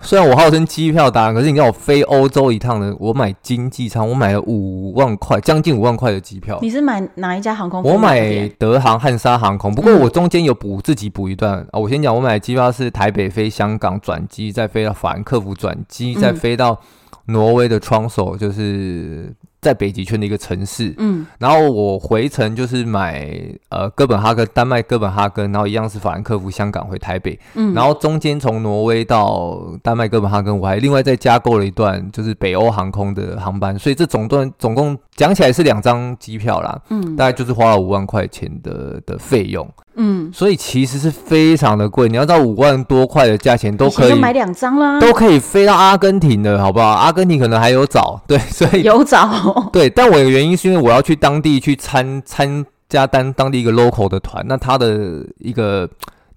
[0.00, 6.58] 虽然我号称机票达人，可是你让我飞欧洲一趟呢，我买经济舱，我买了五万块，将近五万块的机票。
[6.62, 7.82] 你是买哪一家航空？
[7.82, 11.78] 我买德航汉莎航空，不过我中间有补自己补一段啊。
[11.78, 16.80] 我先讲，我买的机票是台北飞香港转机，再飞到法兰克福转机，再飞到
[17.26, 19.34] 挪威的窗手，就是。
[19.60, 23.28] 在北极圈的一个城市，嗯，然后我回程就是买
[23.70, 39.68] 呃哥本哈根，丹麦哥本哈根，然后一样是法兰克福，香港回台北，嗯，然后中间从挪威到丹麦哥本哈根，我还另外再加购了一段就是北欧航空的航班，所以这总段总共讲起来是两张机票啦，嗯，大概就是花了五万块钱的的费用。
[40.00, 46.86] 嗯，所以其实是非常的贵，你要到五万多块的价钱都可以买两张啦，都可以飞到阿根廷的，好不好？
[46.86, 49.90] 阿根廷可能还有早，对， 所以有早， 对。
[49.90, 55.88] 但我的原因是因为我要去当地去参参加当当地一个 local 的团，那他的一个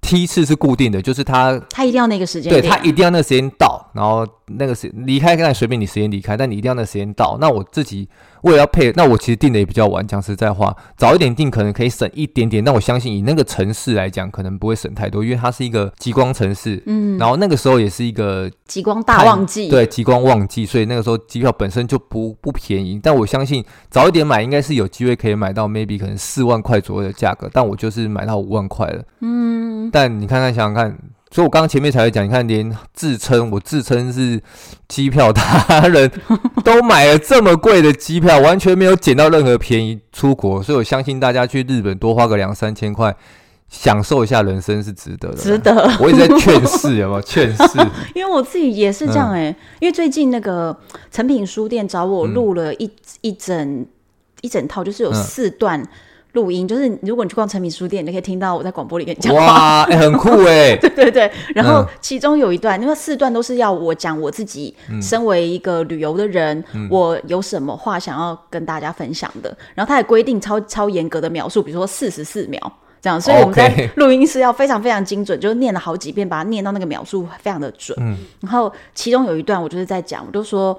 [0.01, 7.37] 梯次是固定的，就是他他一定要那个时间，对，他一定要那个时间到，然后那个时离开，那随便你时间离开，但你一定要那个时间到。
[7.39, 8.09] 那我自己。
[8.41, 10.05] 我也要配，那我其实订的也比较晚。
[10.05, 16.81] 讲实在话，早一点订可能可以省一点点，但我相信以那个城市来讲，可能不会省太多，因为它是一个极光城市。
[16.85, 22.99] 嗯，然后那个时候也是一个极光大旺季，对，极光旺季，所以那个时候机票本身就不不便宜。
[23.01, 29.03] 但我相信早一点买，应该是有机会可以买到 maybe 可能四万块左右的价格，但我就是买到五万块了。
[29.21, 30.97] 嗯，但你看看，想想看。
[31.33, 34.41] 所以，我刚刚前面才会讲，你看，连自称我自称是
[34.89, 36.11] 机票达人，
[36.63, 40.61] 都买了这么贵的机票，完全没有捡到任何便宜出国。
[40.61, 43.15] 所以我相信大家去日本多花个两三千块，
[43.69, 45.97] 享受一下人生是值得的，值得。
[46.01, 47.79] 我一直在劝世，有没有 劝世？
[48.13, 50.77] 因为我自己也是这样哎、欸，嗯、因为最近那个
[51.09, 53.85] 诚品书店找我录了一、嗯、一整
[54.41, 55.81] 一整套，就是有四段
[56.33, 61.31] 录音，嗯、就是如果你去逛诚品书店，你就可以听到我在广播里跟你讲话，哇，很酷哎、 欸，对对对。
[61.53, 69.55] 然后其中有一段，因为四段都是要我讲我自己身为一个旅游的人，嗯、我有什么话想要跟大家分享的。
[69.75, 72.59] 然后他也规定超超严格的描述，比如说四十四秒。
[73.03, 77.97] 这样，所以我们在录音室要非常非常精准，就念了好几遍，把它念到那个秒数非常的准。
[77.99, 80.77] 嗯，然后其中有一段我就是在讲，我就说，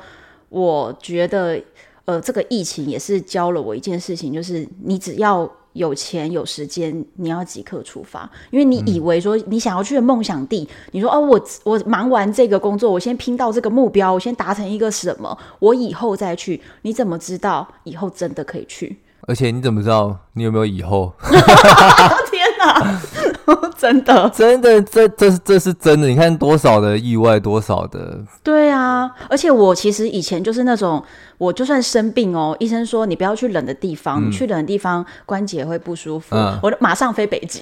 [0.48, 1.60] 我觉得，
[2.04, 18.98] 呃，这个疫情也是教了我一件事情，就是你只要有钱有时间，你要即刻出发，因为你以为说你想要去的梦想地，你说哦，我我忙完这个工作，我先拼到这个目标，我先达成一个什么，我以后再去，你怎么知道以后真的可以去？
[19.28, 21.12] 而且你怎么知道你有没有以后？
[21.30, 23.00] 天哪！
[23.76, 26.08] 真的，真的，这这是这是真的。
[26.08, 28.20] 你看多少的意外，多少的。
[28.42, 31.02] 对啊，而且我其实以前就是那种，
[31.38, 37.60] 我就算生病哦，医生说你不要去冷的地方，嗯、你去冷的地方关节会不舒服，嗯、我就马上飞北极。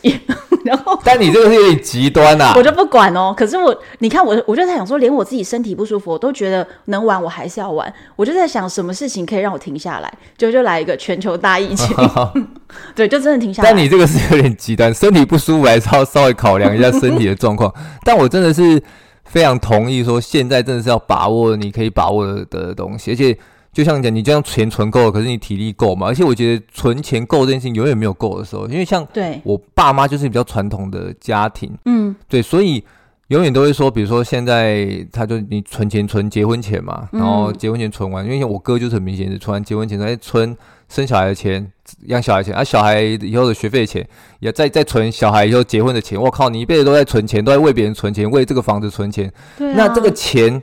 [0.64, 3.34] 然后，但你这个是有点极端呐、啊，我就不管哦。
[3.36, 7.92] 可是我，你看我，我就在想说，连我自己身体不舒服，我都觉得能玩，我还是要玩。
[8.16, 10.12] 我就在想，什么事情可以让我停下来？
[10.36, 11.96] 就就来一个全球大疫情，
[12.94, 13.70] 对，就真的停下来。
[13.70, 17.72] 但你这个是有点极端，身体不舒服还是要稍微考量一下身体的状况。
[18.04, 18.82] 但我真的是
[19.24, 23.36] 非常同意说，现在真的是要把握你可以把握的东西，而且。
[23.72, 26.08] 就像你讲，你这样钱存够了，可是你体力够嘛？
[26.08, 32.82] 而且我觉得存钱够这件事情永远没有够的时候，因为像对我爸妈就是比较传统的家庭，嗯，对，所以
[33.28, 40.56] 永远都会说，比如说现在他就你存钱存结婚钱嘛，然后结婚钱存完，嗯、因为像我哥就是很明显的存完结婚钱再存
[40.88, 41.70] 生小孩的钱、
[42.06, 44.04] 养小孩钱，啊，小孩以后的学费钱
[44.40, 46.20] 也再再存小孩以后结婚的钱。
[46.20, 50.60] 我靠，你一辈子都在存钱，都在为别人存钱，为这个房子存钱，那这个钱。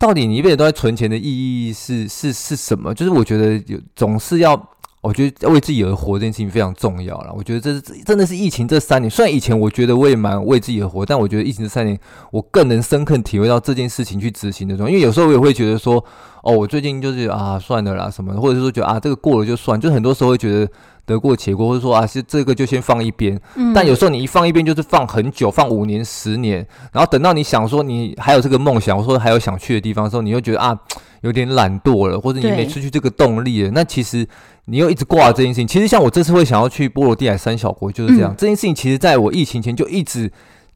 [0.00, 1.22] 到底你一辈子都在存钱的意
[1.68, 2.94] 义是是是什么？
[2.94, 4.58] 就是我觉得有总是要，
[5.02, 7.30] 我觉得为自己而活这件事情非常重要了。
[7.36, 12.00] 我觉得这是真的是疫情这三年，虽然以前我觉得我也蛮为自己而活，但我觉得疫情这三年，
[12.32, 14.88] 我更能深刻体会到这件事情去执行的时候。
[14.88, 16.02] 因为有时候我也会觉得说，
[16.42, 20.72] 哦，我最近就是啊，算了啦什么，或者是说觉得啊，这个过了就算，就很多时候会觉得。
[21.10, 23.38] 得过且过，或者说啊，是这个就先放一边。
[23.56, 30.78] 嗯，但有时候你一放一边，就是放很久，放五年、十年，然后等到你想说你还有这个梦想，或者说还有想去的地方的时候，你又觉得啊，
[31.22, 33.70] 有点懒惰了，或者你没失去这个动力了。
[33.74, 34.26] 那其实
[34.66, 35.66] 你又一直挂这件事情。
[35.66, 38.32] 其实像我这次会想要去波罗的海三小国，就是这样。
[38.32, 40.30] 嗯，这件事情其实在我疫情前就一直。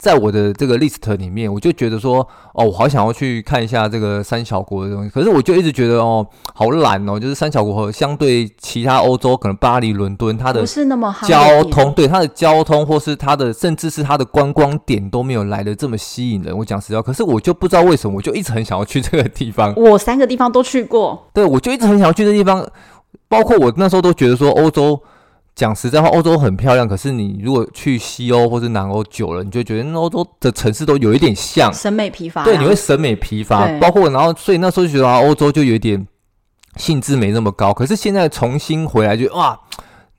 [0.04, 2.18] 在我的这个 list 里面，我就觉得说，
[2.52, 5.08] 哦，我好想要去看一下这个三小国的东西。
[5.08, 16.54] 可是我就一直觉得，哦，好懒哦，就是三小国和相对其他欧洲，可能巴黎、伦敦，它的不是那么交通，对它的交通，或是它的，甚至是它的观光点都没有来的这么吸引人。
[16.54, 19.72] 我讲实话，可是我就不知道为什么，我就一直很想要去这个地方。
[19.74, 22.66] 我三个地方都去过，对，我就一直很想要去这地方，
[23.26, 25.00] 包括我那时候都觉得说欧洲。
[25.54, 32.44] 讲实在话，欧洲很漂亮，可是你如果去西欧或是南欧久了，你就觉得欧洲的城市都有一点像审美疲乏。
[32.44, 36.06] 对，你会审美疲乏，包括然后，所以那时候就觉得欧洲就有一点
[36.76, 37.72] 兴致没那么高。
[37.72, 39.58] 可是现在重新回来就，就哇，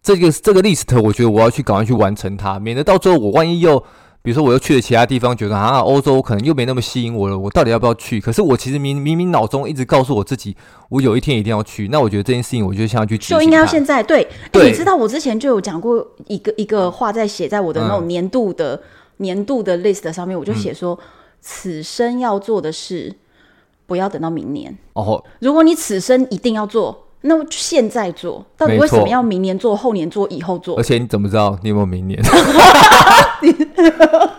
[0.02, 3.84] 这个这个 list，我觉得我要去赶快去完成它，免得到最后我万一又。
[4.26, 8.20] 比如说，我又去了其他地方，觉得啊，欧洲可能又没那么吸引我了，我到底要不要去？
[8.20, 10.58] 可是我其实明明明脑中一直告诉我自己，
[10.90, 11.88] 我有一天一定要去。
[11.90, 13.16] 那我觉得这件事情，我就想要去。
[13.20, 14.28] 就应该要现在对。
[14.52, 18.82] 对、欸，你知道我之前就有讲过一个一个话，在写在我的那种年度的、嗯、
[19.18, 21.06] 年度的 list 上面，我就写说，嗯、
[21.40, 23.16] 此生要做的事，
[23.86, 24.76] 不要等到明年。
[24.94, 27.05] 哦，如果你此生一定要做。
[27.28, 30.78] 那么现在做，到底为什么要明年做、后年做、以后做？
[30.78, 32.22] 而且你怎么知道你有没有明年？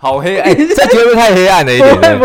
[0.01, 2.21] 好黑暗，这绝对太黑暗了一点。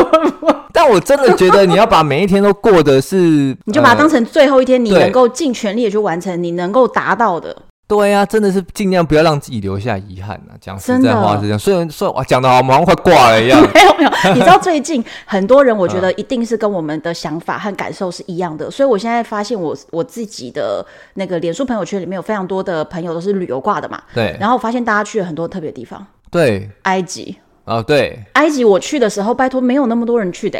[0.74, 7.56] 但我真的觉得你要把每一天都过得是，你就把它当成最后一天，你能够尽全力的去完成，你能够达到的。
[7.92, 10.54] 对呀、啊，真的是尽量不要让自己留下遗憾呐。
[10.62, 13.62] 讲实在话是这样，虽然说哇，讲的好像快挂了一样。
[13.76, 18.68] 没有没有，你知道最近很多人，我觉得 一定是跟我们的想法和感受是一样的。
[18.68, 20.86] 嗯、所以我现在发现我，我我自己的
[21.16, 24.02] 那个脸书朋友圈里面有非常多的朋友都是旅游挂的嘛。
[24.14, 24.38] 对。
[24.40, 26.08] 然后我发现大家去了很多特别地方。
[26.32, 26.70] 对。
[26.84, 27.36] 埃及。
[27.66, 28.18] 哦，对。
[28.34, 30.58] 埃及我去的时候，拜托没有那么多人去的。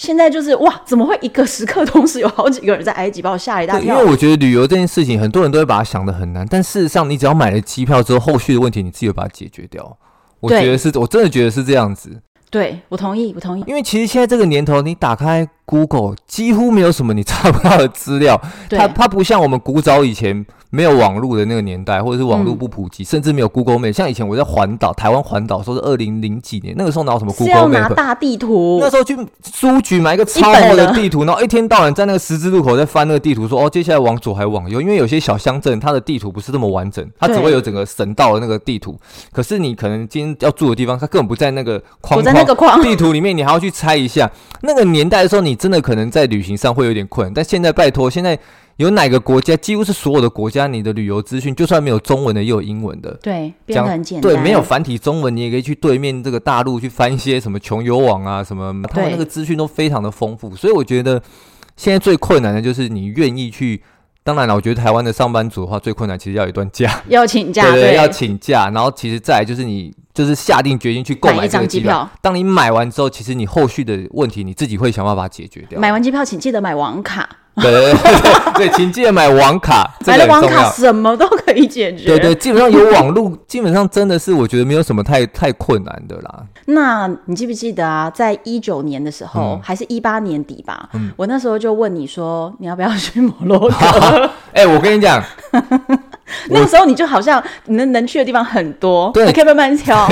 [0.00, 4.00] 现在就是哇，怎么会一个时刻同时有好几个人在埃及，把我吓一大跳。
[4.00, 9.98] 因为我觉得旅游这件事情，很多人都会把它想的很难，但事实上，你只要买了机票之后，后续的问题你自己会把它解决掉。
[10.40, 12.22] 我觉得是，我真的觉得是这样子。
[12.48, 13.64] 对，我同意，我同意。
[13.66, 18.40] 因为其实现在这个年头，你打开 Google，几乎没有什么你查不到的资料。
[18.68, 23.92] 它它不像我们古早以前没有网络的那个年代，或者是网络不普及，嗯、甚至没有 Google Map。
[23.92, 27.94] 像以前我在环岛，台湾环岛说是二零零几年，那个时候哪有什么 Google Map？
[27.94, 28.78] 大地图。
[28.80, 29.16] 那时候去
[29.54, 38.98] 书局买一个超厚的地图，然后一天到晚在那个十字路口在翻那个地图，说哦，接下来往左还往右，因为有些小乡镇它的地图不是这么完整，它只会有整个省道的那个地图。
[39.30, 42.20] 可是你可能今天要住的地方，它根本不在那个框
[42.56, 44.28] 框地图里面，你还要去猜一下。
[44.62, 48.38] 那个年代的时候，你真的可能在旅行上会有点困难，但现在拜托，现在
[48.78, 53.12] 有哪个国家，几乎是所有的国家，你的旅游资讯就算没有中文的，也有英文的。
[53.22, 54.32] 对，变得很简单。
[54.32, 60.56] 对，没有繁体中文，你也可以去对面这个大陆去翻一些什么穷游网啊，什么他们那个资讯都非常的丰富。
[60.56, 61.22] 所以我觉得
[61.76, 63.82] 现在最困难的就是你愿意去。
[64.22, 68.68] 当然了，我觉得台湾的上班族的话，最困难其实要有一段假，要请假，对对，对，要请假。
[68.70, 72.08] 然后其实再来就是你就是下定决心去购买一张机票。
[72.20, 75.80] 当你买完之后，其实你后续的问题你自己会想办法解决掉。
[75.80, 77.28] 买完机票，请记得买网卡。
[77.60, 82.06] 对对对对，请记得买网卡，买了网卡什么都可以解决。
[82.06, 86.44] 对对，基本上有网络，基本上真的是我觉得没有什么太太困难的啦。
[86.66, 88.10] 那你记不记得啊？
[88.10, 90.88] 在一九年的时候，嗯、还是一八年底吧？
[90.94, 93.76] 嗯、我那时候就问你说，你要不要去摩洛哥？
[94.52, 95.22] 哎、欸，我跟你讲，
[96.50, 100.08] 那个时候你就好像能能去的地方很多，对，你可以慢慢挑。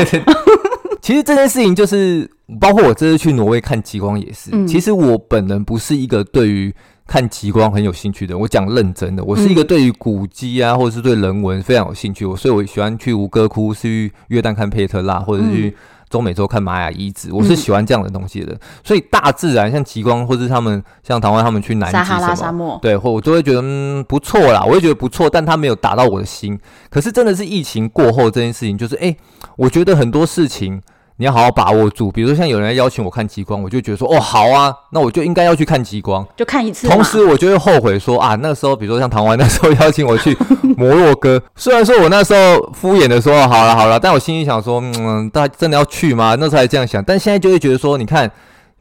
[1.01, 2.29] 其实这件事情就是，
[2.61, 4.51] 包括我这次去挪威看极光也是。
[4.53, 6.75] 嗯、其实我本人不是一个对于
[7.09, 15.77] 看极光很有兴趣的人，我讲认真的，我是一个对于古迹啊，或者是对人文非常有兴趣，我所以我喜欢去吴哥窟，去约旦看佩特拉，或者是去
[16.11, 18.53] 中美洲看玛雅遗址，我是喜欢这样的东西的。
[18.53, 26.61] 嗯、所以大自然像极光，或者是他们像台湾他们去南极什么，沙漠，对，或我都会觉得嗯不错啦，我会觉得不错，但它没有打到我的心。
[26.91, 29.17] 可是真的是疫情过后这件事情，就是哎、欸，
[29.57, 30.83] 我觉得很多事情。
[31.21, 36.87] 你要好好把握住，比如说像有人邀请我看极光，我就觉得说哦好啊，那我就应该要去看极光，就看一次。
[36.89, 40.37] 同时我就会后悔说啊，那时候比如说像唐湾那时候邀请我去
[40.77, 46.37] 摩洛哥， 虽然说我那时候敷衍的说好了好了，但我心里想说，嗯，大家真的要去吗？
[46.39, 48.31] 那时候还这样想，但现在就会觉得说，你看，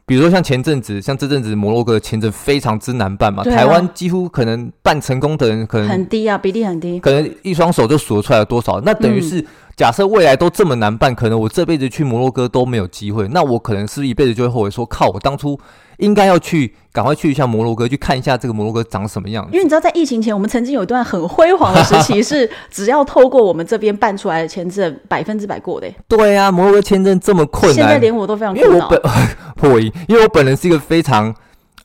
[0.06, 9.44] 比如说像前阵子，像这阵子摩洛哥的签证非常之难办嘛，啊、台湾几乎可能办成功的人可能很低啊，比例很低，可能一双手就数出来了多少，那等于是。
[9.78, 15.56] 嗯假设未来都这么难办，可能我这辈子去摩洛哥都没有机会，那我可能是一辈子就会后悔说，靠，我当初
[15.98, 19.52] 应该要去，赶快去一下摩洛哥，去看一下这个摩洛哥长什么样子。
[19.54, 25.88] 因为你知道，在疫情前，我们曾经有一段很辉煌的时期，是只要透过我们这边办出来的签证，百分之百过的。
[26.08, 28.90] 对啊，摩洛哥签证这么困难，现在连我都非常困扰。
[29.56, 31.36] 破音，因为我本人是一个非常。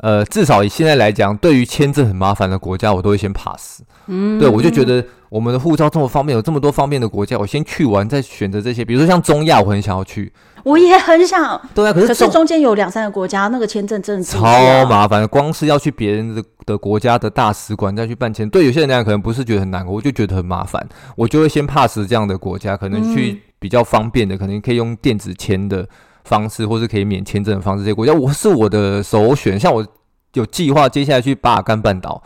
[0.03, 3.83] 呃，至少以现在来讲，对于签证很麻烦的国家，我都会先 pass。
[4.09, 8.85] 嗯，对，我就觉得我们的护照这么方便，有这么多方便的国家，我先去完再选择这些。
[8.85, 10.33] 比如说像中亚，我很想要去。
[10.65, 11.61] 我也很想。
[11.73, 20.85] 对啊，可是可是中间有两三个国家，那个签证真的超麻烦，光是要去别人的的国家的大使馆再去办签，对有些人来讲可能不是觉得很难，我就觉得很麻烦，
[21.15, 25.89] 我就会先 pass 这样的国家，可能去比较方便的，嗯、可能可以用电子签的。
[26.25, 29.59] 方式，或是可以免签证的方式，这些国家我是我的首选。
[29.59, 29.87] 像我
[30.35, 32.23] 有计划接下来去巴尔干半岛，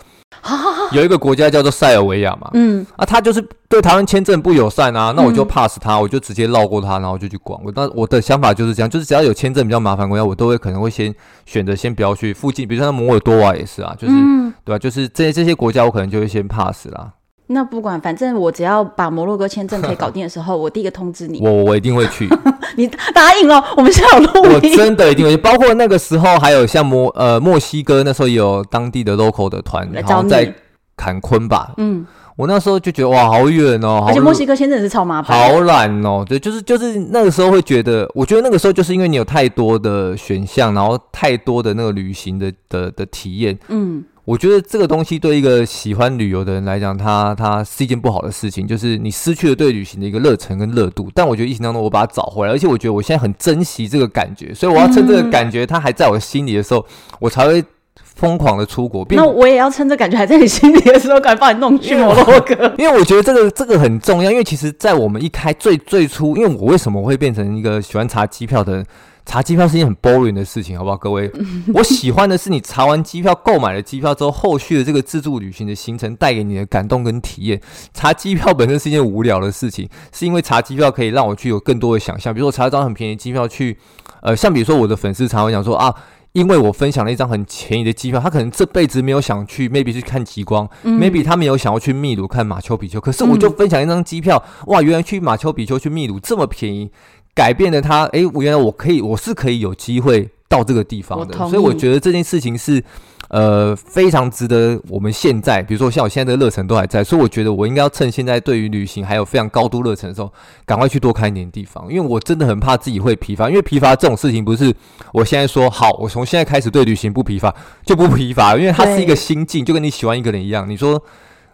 [0.93, 7.61] 有一个国家叫做塞尔维亚嘛，嗯，啊，他就是对台湾签证不友善啊，那我就 pass 他，我就直接绕过他，然后就去逛。
[7.65, 11.13] 我那我的想法就是这样，就是只要有签证比较麻烦国家，我都会可能会先
[11.47, 14.79] 选择先不要去附近，比如说摩尔多瓦也是啊，就是、嗯、对吧、啊？
[14.79, 17.13] 就是这些这些国家，我可能就会先 pass 啦。
[17.49, 21.41] 那不管，反正我只要把摩洛哥签证可以搞定的时候， 我第一个通知你。
[21.41, 22.29] 我我一定会去。
[22.77, 24.73] 你答应哦，我们现在有录音。
[24.73, 30.53] 我真的一定会去，包括那个时候还有像墨呃墨西哥那时候也有当地的 local 的团，然后在
[30.97, 31.73] 坎昆吧。
[31.77, 32.05] 嗯，
[32.37, 36.25] 我那时候就觉得哇，好远哦，而且墨西哥签证是超麻烦，好懒哦。
[36.29, 43.57] 对，就是就是那个时候会觉得，我觉得那个时候就是因为你有太多的选项，然后太多的那个旅行的的的体验。
[43.69, 44.05] 嗯。
[44.27, 51.09] 我觉得这个东西对一个喜欢旅游的人来讲，它它是一件不好的事情，就是你失去了对旅行的一个热忱跟热度。
[51.15, 56.85] 但我觉得疫情当中，我把它找回来，而且我觉得我现在很珍惜这个感觉，所以我要趁这个感觉它还在我的心里的时候，
[57.21, 57.65] 我才会
[58.03, 59.07] 疯狂的出国。
[59.11, 62.75] 那我也要趁这感觉还在你心里的时候，赶快把你弄去摩洛哥。
[62.79, 68.87] 因为我觉得这个这个很重要，因为其实，在我们一开最最初，因为我为什么会变成一个喜欢查机票的人？
[69.27, 71.31] 查机票是一件很 boring 的事情，好不好，各位？
[71.75, 77.61] 我喜欢的是你查完机票、购买了机票之后，后续的这个自助旅行的行程带给你的感动跟体验。
[77.93, 82.33] 查机票本身是一件无聊的事情，是因为查机票可以让我去有更多的想象。
[82.33, 83.77] 比如说，我查一张很便宜的机票去，
[84.23, 85.93] 呃，像比如说我的粉丝常会讲说啊，
[86.31, 96.93] 因为我分享了一张很便宜的机票，他可能这辈子没有想去，maybe 去看极光、嗯、，maybe 他没有想要去秘鲁看马丘比丘，可是我就分享一张机票，嗯、哇，原来去马丘比丘、去秘鲁这么便宜。
[97.37, 101.37] 改变了他，诶，我原来我可以，我是可以有机会到这个地方的。
[101.49, 102.83] 所以我觉得这件事情是。
[103.29, 110.33] 呃，非常值得我们现在，比如说像我现在的热忱都还在，所以我觉得我应该要趁现在对于旅行还有非常高度热忱的时候，
[110.65, 114.73] 赶快去多看一点地方，因为我真的很怕自己会疲乏，因为疲乏这种事情不是
[115.13, 117.53] 我现在说好，我从现在开始对旅行不疲乏
[117.85, 121.03] 就不疲乏，因为它是一个心境，就跟你喜欢一个人一样，你说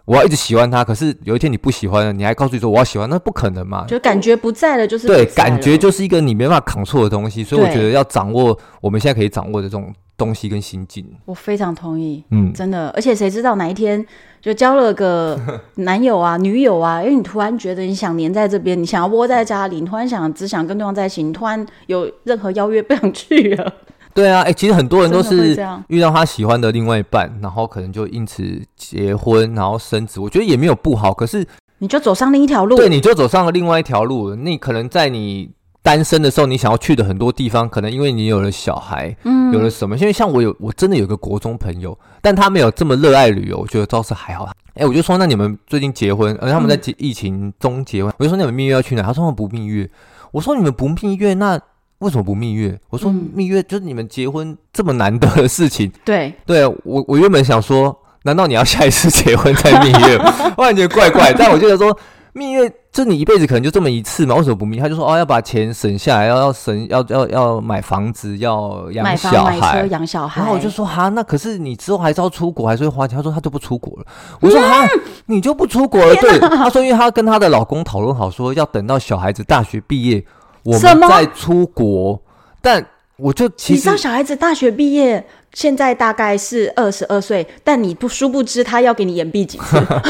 [0.05, 3.85] 我要一直喜欢他，可是有一天你不喜欢了，你还告诉你说我要喜欢，那不可能嘛？
[3.87, 9.93] 就感觉不在了，就是对，感觉就是一个你没办法 control 的东西，所以我觉得要掌握我们现在可以掌握的这种。
[10.15, 12.23] 东西跟心境，我非常同意。
[12.29, 14.05] 嗯，真的，而且谁知道哪一天
[14.39, 15.35] 就交了个
[15.77, 17.01] 男友啊、女友啊？
[17.01, 23.73] 因为你突然觉得你想黏在这边，你想要窝在家里，你突然想只想跟对方在一起，你突然有任何邀约不想去了。
[24.13, 25.57] 对啊，哎、欸，其实很多人都是
[25.87, 30.19] 遇到他喜欢的另外一半，然后可能就因此结婚，然后生子。
[30.19, 31.45] 我觉得也没有不好，可是
[31.79, 34.35] 你就走上另一条路，对，你就走上了另外一条路。
[34.35, 35.51] 你可能在你。
[35.85, 39.97] 单身的时候，你想要去的很多地方，可能因为你有了小孩，嗯，有了什么？
[39.97, 44.45] 因为像我有，我真的有个国中朋友，但他没有这么热爱旅游，我觉得倒是还好。
[44.45, 49.01] 哎、欸，我就说，那你们最近结婚，而他们在疫情中结婚，嗯、我就说你们蜜月要去哪？
[49.03, 49.89] 他说他们不蜜月。
[50.31, 51.59] 我说你们不蜜月，那
[52.03, 52.79] 为什么不蜜月？
[52.89, 55.91] 我说蜜月就是你们结婚这么难得的事情。
[56.05, 60.17] 对，对我我原本想说，难道你要下一次结婚再蜜月？
[60.57, 61.97] 我感觉怪怪，但我觉得说。
[62.35, 64.33] 蜜月就你一辈子可能就这么一次嘛？
[64.33, 64.79] 为什么不蜜？
[64.79, 70.41] 他就说哦，要把钱省下来，要要省，要要要买房子，要养小孩，买车养小孩。
[70.41, 73.15] 然后我就说哈，那可是你之后还是要出国，还是会花钱。
[73.15, 74.05] 他说他就不出国了。
[74.39, 74.83] 我说哈，
[75.27, 76.15] 你就不出国了？
[76.15, 80.25] 对， 他说因为他跟他的老公讨论好，说要等到小孩子大学毕业，
[80.63, 82.21] 我们在出国。
[82.61, 82.85] 但
[83.17, 89.77] 我就其实你知道小孩子大学毕业现在大概是二十二岁，但你不殊不知他要给你延毕几次。
[89.77, 90.03] 啊，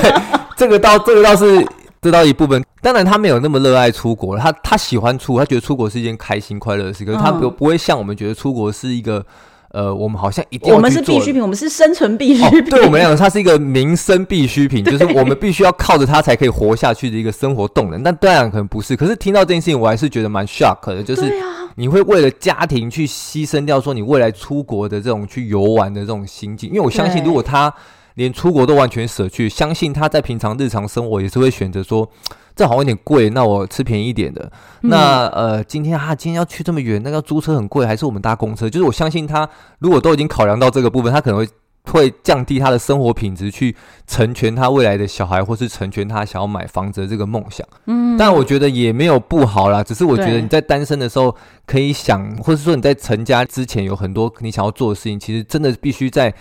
[0.00, 0.22] 对。
[0.56, 1.66] 这个倒，这个倒是
[2.02, 2.62] 这倒一部分。
[2.82, 4.42] 当然，他没有那么热爱出国了。
[4.42, 7.02] 他他喜欢出，他觉得出国是一件开心快乐的事。
[7.02, 9.24] 可是他不不会像我们觉得出国是一个，
[9.70, 12.60] 呃，我们好像一定要我们是必需品，我们是生存必需品。
[12.60, 18.02] 哦、对我们来讲，它是一个民生必需品， 就是我们必须要靠着它才可以活下去的一个生活动能。
[18.02, 18.96] 但当然可能不是。
[18.96, 21.32] 可是听到这件事情，我还是觉得蛮 shock 的，就是
[21.76, 26.68] 你会为了家庭去牺牲掉说你未来出国的这种去游玩的这种心境。
[26.70, 27.72] 因为我相信，如果他。
[28.14, 32.06] 连出国都完全舍去，相信他在平常日常生活也是会选择说，
[32.54, 34.50] 这好像有点贵，那我吃便宜一点的。
[34.82, 38.68] 嗯、那呃，今天啊，今天要去这么远，那个租车很贵，还是我们搭公车？
[38.68, 39.48] 就是我相信他，
[39.78, 41.48] 如果都已经考量到这个部分，他可能会
[41.84, 43.74] 会降低他的生活品质，去
[44.06, 47.66] 成全他未来的小孩，或是成全他想要买房子的这个梦想。
[47.86, 51.34] 嗯，但我觉得也没有不好啦，只是我觉得你在单身的时候
[51.66, 56.34] 可以想，或是说你在成家之前有很多你想要做的事情，其实真的必须在。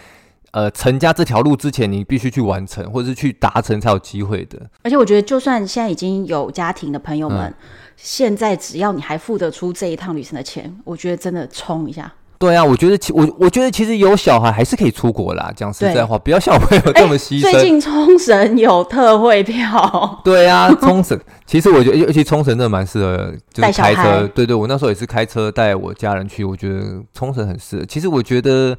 [0.52, 4.60] 呃，成家这条路之前，你必须去完成，或者是去达成才有机会的。
[4.82, 7.54] 而且我觉得，就算现在已经有家庭的朋友们，嗯、
[7.96, 12.12] 现在只要你还付得出这一趟旅程的钱，我觉得真的冲一下。
[12.40, 15.52] 对啊，我觉得其我我觉得其实有小孩还是可以出国啦。
[15.56, 17.42] 讲实在话，不要像我朋友这么牺牲。
[17.42, 20.22] 最近冲绳有特惠票。
[20.26, 24.28] 对啊， 冲绳其实我觉得，尤其冲绳真的蛮适合，就是开车。
[24.34, 27.86] 对对，我那时候也是开车带我家人去，我觉得冲绳很适合。
[27.86, 28.76] 其实我觉得。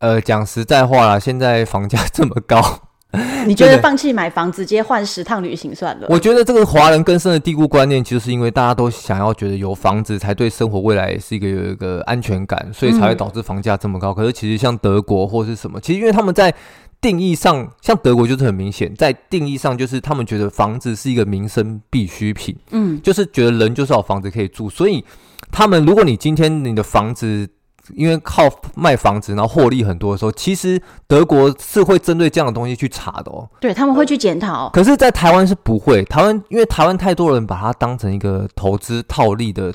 [0.00, 2.58] 呃，讲实在话啦，现在房价 这么高，
[3.46, 6.06] 你觉得放弃买房，直接换十趟旅行算了？
[6.08, 14.12] 我觉得这个华人根深的蒂固观念，就是因为大家都想要觉得有房子才对生活未来是一个有一个安全感，所以才会导致房价这么高。
[14.12, 16.54] 嗯、可是其实像德国或是什么，其实因为他们在
[17.02, 25.04] 定义上，像德国就是很明显，在定义上就是他们觉得房子是一个民生必需品，嗯，就是觉得人就是要房子可以住，所以
[25.52, 27.46] 他们如果你今天你的房子。
[27.94, 33.48] 因为靠卖房子然后获利很多的时候，其实德国是会针对这样的东西去查的哦。
[33.60, 34.68] 对，他们会去检讨。
[34.70, 36.02] 可是，在台湾是不会。
[36.04, 39.72] 台湾因为台湾太多人把它当成一个投资套利的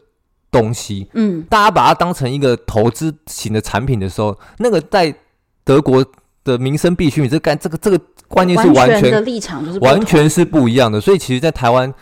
[0.52, 5.14] 东西，嗯，大家把它当成一个投资型的产品的时候，那个在
[5.64, 6.06] 德国
[6.44, 11.00] 的民生必需品，这干这个这个观念是完全，完全的立场就是完全是不一样的。
[11.00, 11.94] 所以，其实，在台湾。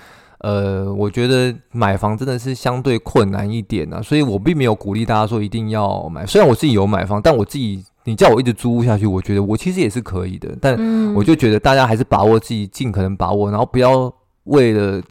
[0.44, 6.26] 呃，我觉得买房真的是相对困难一点啊，所以我并没有鼓励大家说一定要买。
[6.26, 10.50] 虽然我自己有买房，但我自己你叫我一直租下去，我觉得我其实也是可以的。
[10.60, 10.76] 但
[11.14, 14.14] 我就觉得大家还是把握自己尽可能把握，然后不要
[14.44, 15.02] 为了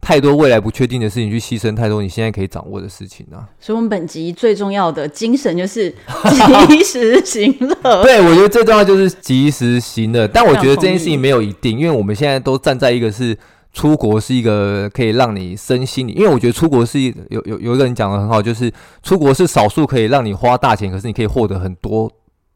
[0.00, 3.44] 太多未来不确定的事情去牺牲太多你现在可以掌握的事情啊。
[3.60, 5.94] 所以，我们本集最重要的精神就是
[6.66, 8.02] 及时行乐。
[8.02, 10.26] 对，我觉得最重要就是及时行乐。
[10.26, 13.36] 但我觉得这件事情没有一定，因为我们现在都站在一个是。
[13.72, 22.10] 出国是一个可以让你身心，因为我觉得出国是有有有一个人讲的很好，就是出国是少数可以让你花大钱，可是你可以获得很多、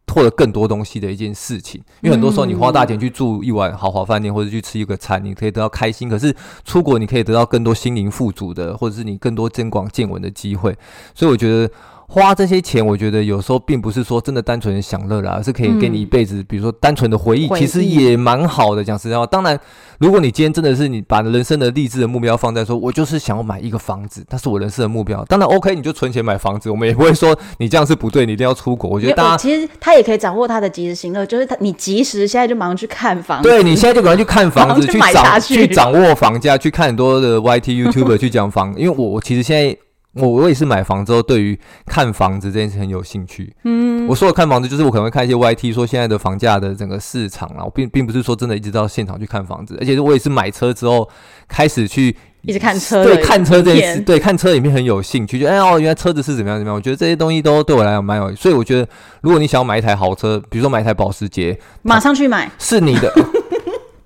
[0.08, 1.80] 获得更多东西的一件事情。
[2.02, 6.34] 因为很多时候你花大钱去住一晚豪华饭店，或者去吃一个餐，你可以得到开心，可是
[6.64, 10.76] 出国你可以得到更多心灵富足的，或者是你更多增广见闻的机会。
[11.14, 11.70] 所以我觉得
[12.07, 18.84] 花这些钱，我觉得有时候并不是说真的单纯的享乐啦，而是可以给你一辈子，嗯、比如说单纯的回忆，其实也蛮好的。
[18.84, 19.59] 讲实在话，当然，
[19.98, 25.24] 如果你今天真的是你把人生的励志的目标放在说，我就是想要买一个房子，那是我人生的目标。
[25.24, 28.90] 当然，OK，你就存钱买房子，我们也不会说你这样是不对，你一定要出国。
[28.90, 39.76] 我觉得大家 其实他也可以掌握他的及时行乐，就是他你及时现在就马上去看房子，对，你现在就赶快去看房子， 去掌去掌握房价，去看很多的 YT YouTuber 去讲房，因为我我其实现在。
[40.14, 43.54] 我我也是买房之后，对于看房子这件事很有兴趣。
[43.64, 51.08] 嗯，我说的看房子，就是我可能会看一些 YT 说现在的房价的整个市场啊，我并并不是说真的一直到现场去看房子，而且我也是买车之后
[51.48, 56.76] 开始去一直看车，对看车这件事，对看车里面很有兴趣，就哎哦，原来车子是怎么样怎么样。
[56.76, 58.88] 我觉得这些东西都对我来讲蛮有，所以我觉得
[59.20, 63.12] 如果你想要买一台豪车，比如说买一台保时捷，马上去买，是你的。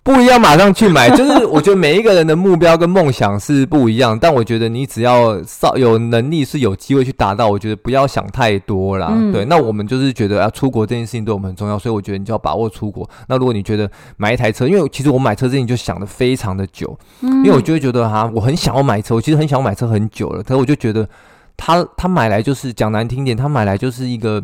[0.09, 1.11] 不一样，马上去买。
[1.11, 7.46] 就是我觉得每一个人的目标跟梦想是不一样，但我觉得你只要稍有能力是有机会去达到。
[7.46, 9.09] 我觉得不要想太多啦。
[9.11, 13.06] 嗯、对，那我们就是觉得要出国这件事情对我们很重要，所以我觉得你就要把握出国。
[13.26, 20.42] 那如果你觉得买一台车，因为其实我买车这件事情就想的非常的久，因为我就会觉得哈，我很想要买车，我其实很想要买车很久了。
[20.42, 21.06] 可是我就觉得
[21.54, 24.42] 他他买来就是讲难听点，他买来就是一个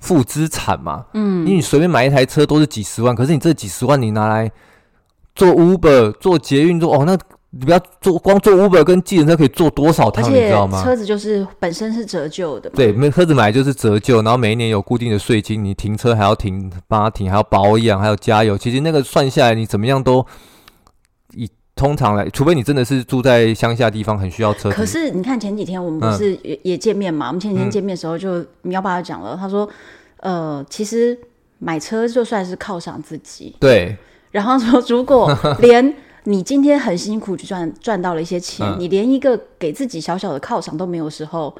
[0.00, 1.04] 负资产嘛。
[1.12, 4.50] 嗯，因为你随便买一台车都是几十万，可是你这几十万你拿来。
[5.34, 7.18] 坐 Uber、坐捷运、坐哦，那
[7.50, 10.82] 你不要坐，光坐 Uber 跟计程车可以坐多少趟，你知道吗？
[10.82, 18.58] 车子就是本身是折旧的，对，没车子买就是折旧，然后每一年有固定的税金，你停车还要停，帮他停，还要保养，还要加油。
[18.58, 20.26] 其实那个算下来，你怎么样都
[21.34, 24.70] 以通常来，除非你真的是住在乡下地方，很需要车。
[24.70, 27.28] 可是你看前几天我们不是也、嗯、也见面嘛？
[27.28, 29.68] 我们前几天见面的时候就苗爸爸讲了，他说，
[30.18, 31.16] 呃，其实
[31.58, 33.96] 买车就算是犒赏自己，对。
[34.34, 35.32] 然后说，如果
[35.62, 41.54] 连你今天很辛苦去赚赚到了一些钱，嗯、你连一个给自己小小的犒赏都没有时候，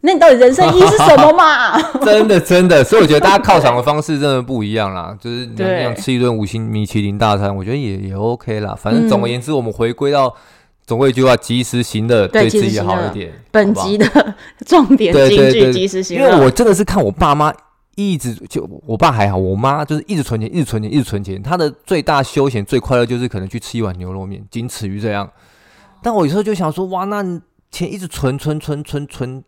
[0.00, 1.78] 那你到底人生意义是什么嘛？
[2.02, 5.14] 真的真的，所以我觉得大家犒赏的方式真的不一样啦。
[5.20, 8.74] 就是你想吃一顿五星米其林大餐，我觉得也也 OK 啦。
[8.74, 10.34] 反正总而言之，我们回归到
[10.86, 13.30] 总归一句话：及时行乐，对自己好一点。
[13.50, 14.06] 本集的
[14.64, 16.30] 重点金句：及时行乐。
[16.30, 17.52] 因为我真的是看我爸妈。
[17.96, 21.42] 一直就我爸还好，我妈就是一直存钱，一直存钱，一直存钱。
[21.42, 25.28] 她的最大休闲、最快乐就是可能去吃一碗牛肉面，仅此于这样。
[26.02, 27.24] 但我有时候就想说，哇，那
[27.70, 29.42] 钱一直存存存存存，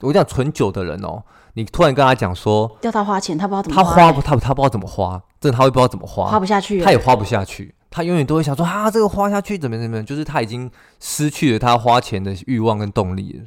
[0.00, 1.22] 我讲存久的人哦，
[1.52, 13.44] 你突然跟他讲说叫他花钱，他不知道怎么花，他花不他他不知道怎么花，真的他会不知道怎么花，花不下去，他也花不下去，他永远都会想说啊，这个花下去怎么怎么样，就是他已经失去了他花钱的欲望跟动力了，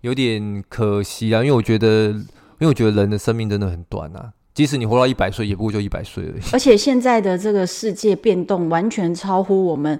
[0.00, 2.16] 有点可惜啊，因为我觉得。
[2.58, 6.42] 因为我觉得人的生命真的很短啊，即使你活到一百岁，也不过就一百岁而已。
[6.52, 9.98] 而且现在的这个世界变动完全超乎我们，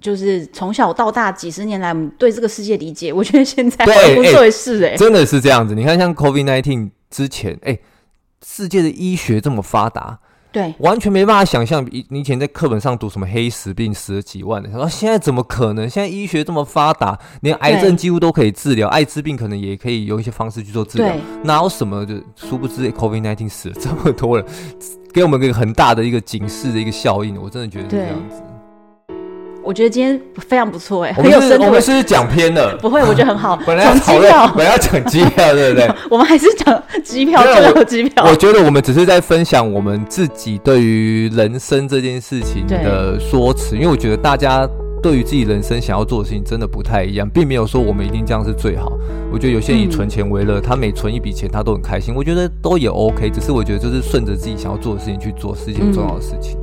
[0.00, 3.12] 就是从小到大几十年来我们对这个世界理解。
[3.12, 5.74] 我觉得现在不对是哎，真的是这样子。
[5.74, 7.78] 你看，像 COVID nineteen 之前，哎，
[8.46, 10.20] 世界的医学这么发达。
[10.50, 15.88] 对，完全没办法想象，以你以前在课本上读什么黑死病死了几万的，他说现在怎么可能？
[15.88, 24.46] 现在医学这么发达，连癌症几乎都可以治疗，艾滋病可能也可以有一些方式去做治疗，哪有什么就殊不知 COVID nineteen 死了这么多人，
[25.12, 28.42] 给我们一个很大的一个警示的一个效应，我真的觉得是这样子。
[29.68, 31.66] 我觉得今天非常不错哎，很有深度。
[31.66, 33.54] 我们是讲偏了，不会，我觉得很好。
[33.66, 35.86] 本来要讨论，本来要讲机票，对不对？
[36.10, 38.24] 我们还是讲机票，最后机票。
[38.24, 44.66] 我觉得我们只是在分享我们自己对于人生这件事情的说辞，因为我觉得大家
[45.02, 48.90] 对于自己人生想要做的事情真的不太一样，并没有说我们一定这样是最好。
[49.30, 52.14] 我觉得有些人以存钱为乐，他每存一笔钱，他都很开心。
[52.14, 56.58] 我觉得都也 OK，只是我觉得就是顺着自己想要做的事情去做，是一件重要的事情。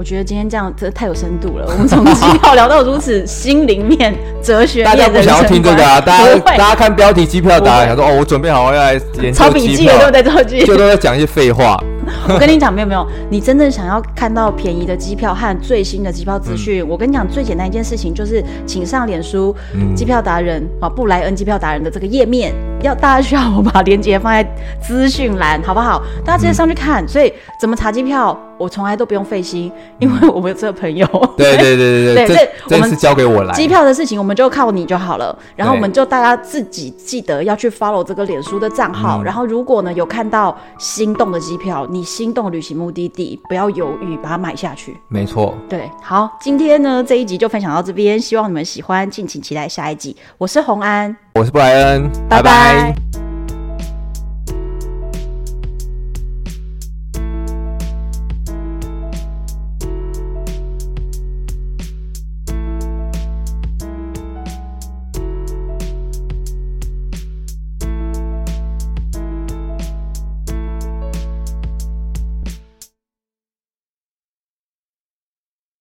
[0.00, 1.66] 我觉得今天这样真的太有深度了。
[1.70, 6.00] 我们从机票聊到如此心灵面、哲学面， 大家不想要听这个啊？
[6.00, 10.34] 大家大家看标题机票答案，想说哦，我准备好要来研究抄笔记了，对不对？
[10.34, 11.78] 抄记就都在讲一些废话。
[12.30, 19.54] 我跟你讲，没有没有，你真正想要看到便宜的机票和最新的机票资讯，嗯、我跟你讲，最简单一件事情就是，请上脸书
[19.94, 24.42] 机票达人啊，布莱恩机票达人的这个页面，要大家需要我把链接放在
[24.80, 26.02] 资讯栏，好不好？
[26.24, 27.04] 大家直接上去看。
[27.04, 27.30] 嗯、所以
[27.60, 28.34] 怎么查机票？
[28.60, 31.06] 我从来都不用费心，因为我们有这个朋友。
[31.34, 33.54] 对对对对这这次交给我来。
[33.54, 35.34] 机票的事情我们就靠你就好了。
[35.56, 39.22] 然后我们就大家自己记得要去 follow 这个脸书的账号。
[39.22, 44.94] 然后如果呢有看到心动的机票，你心动旅行目的地，不要犹豫，把它买下去。
[45.08, 45.54] 没错。
[45.66, 50.14] 对，好，今天呢这一集就分享到这边，希望你们喜欢，敬请期待下一集。
[50.36, 52.42] 我是洪安，我是布莱恩，拜拜。
[52.42, 53.19] 拜拜。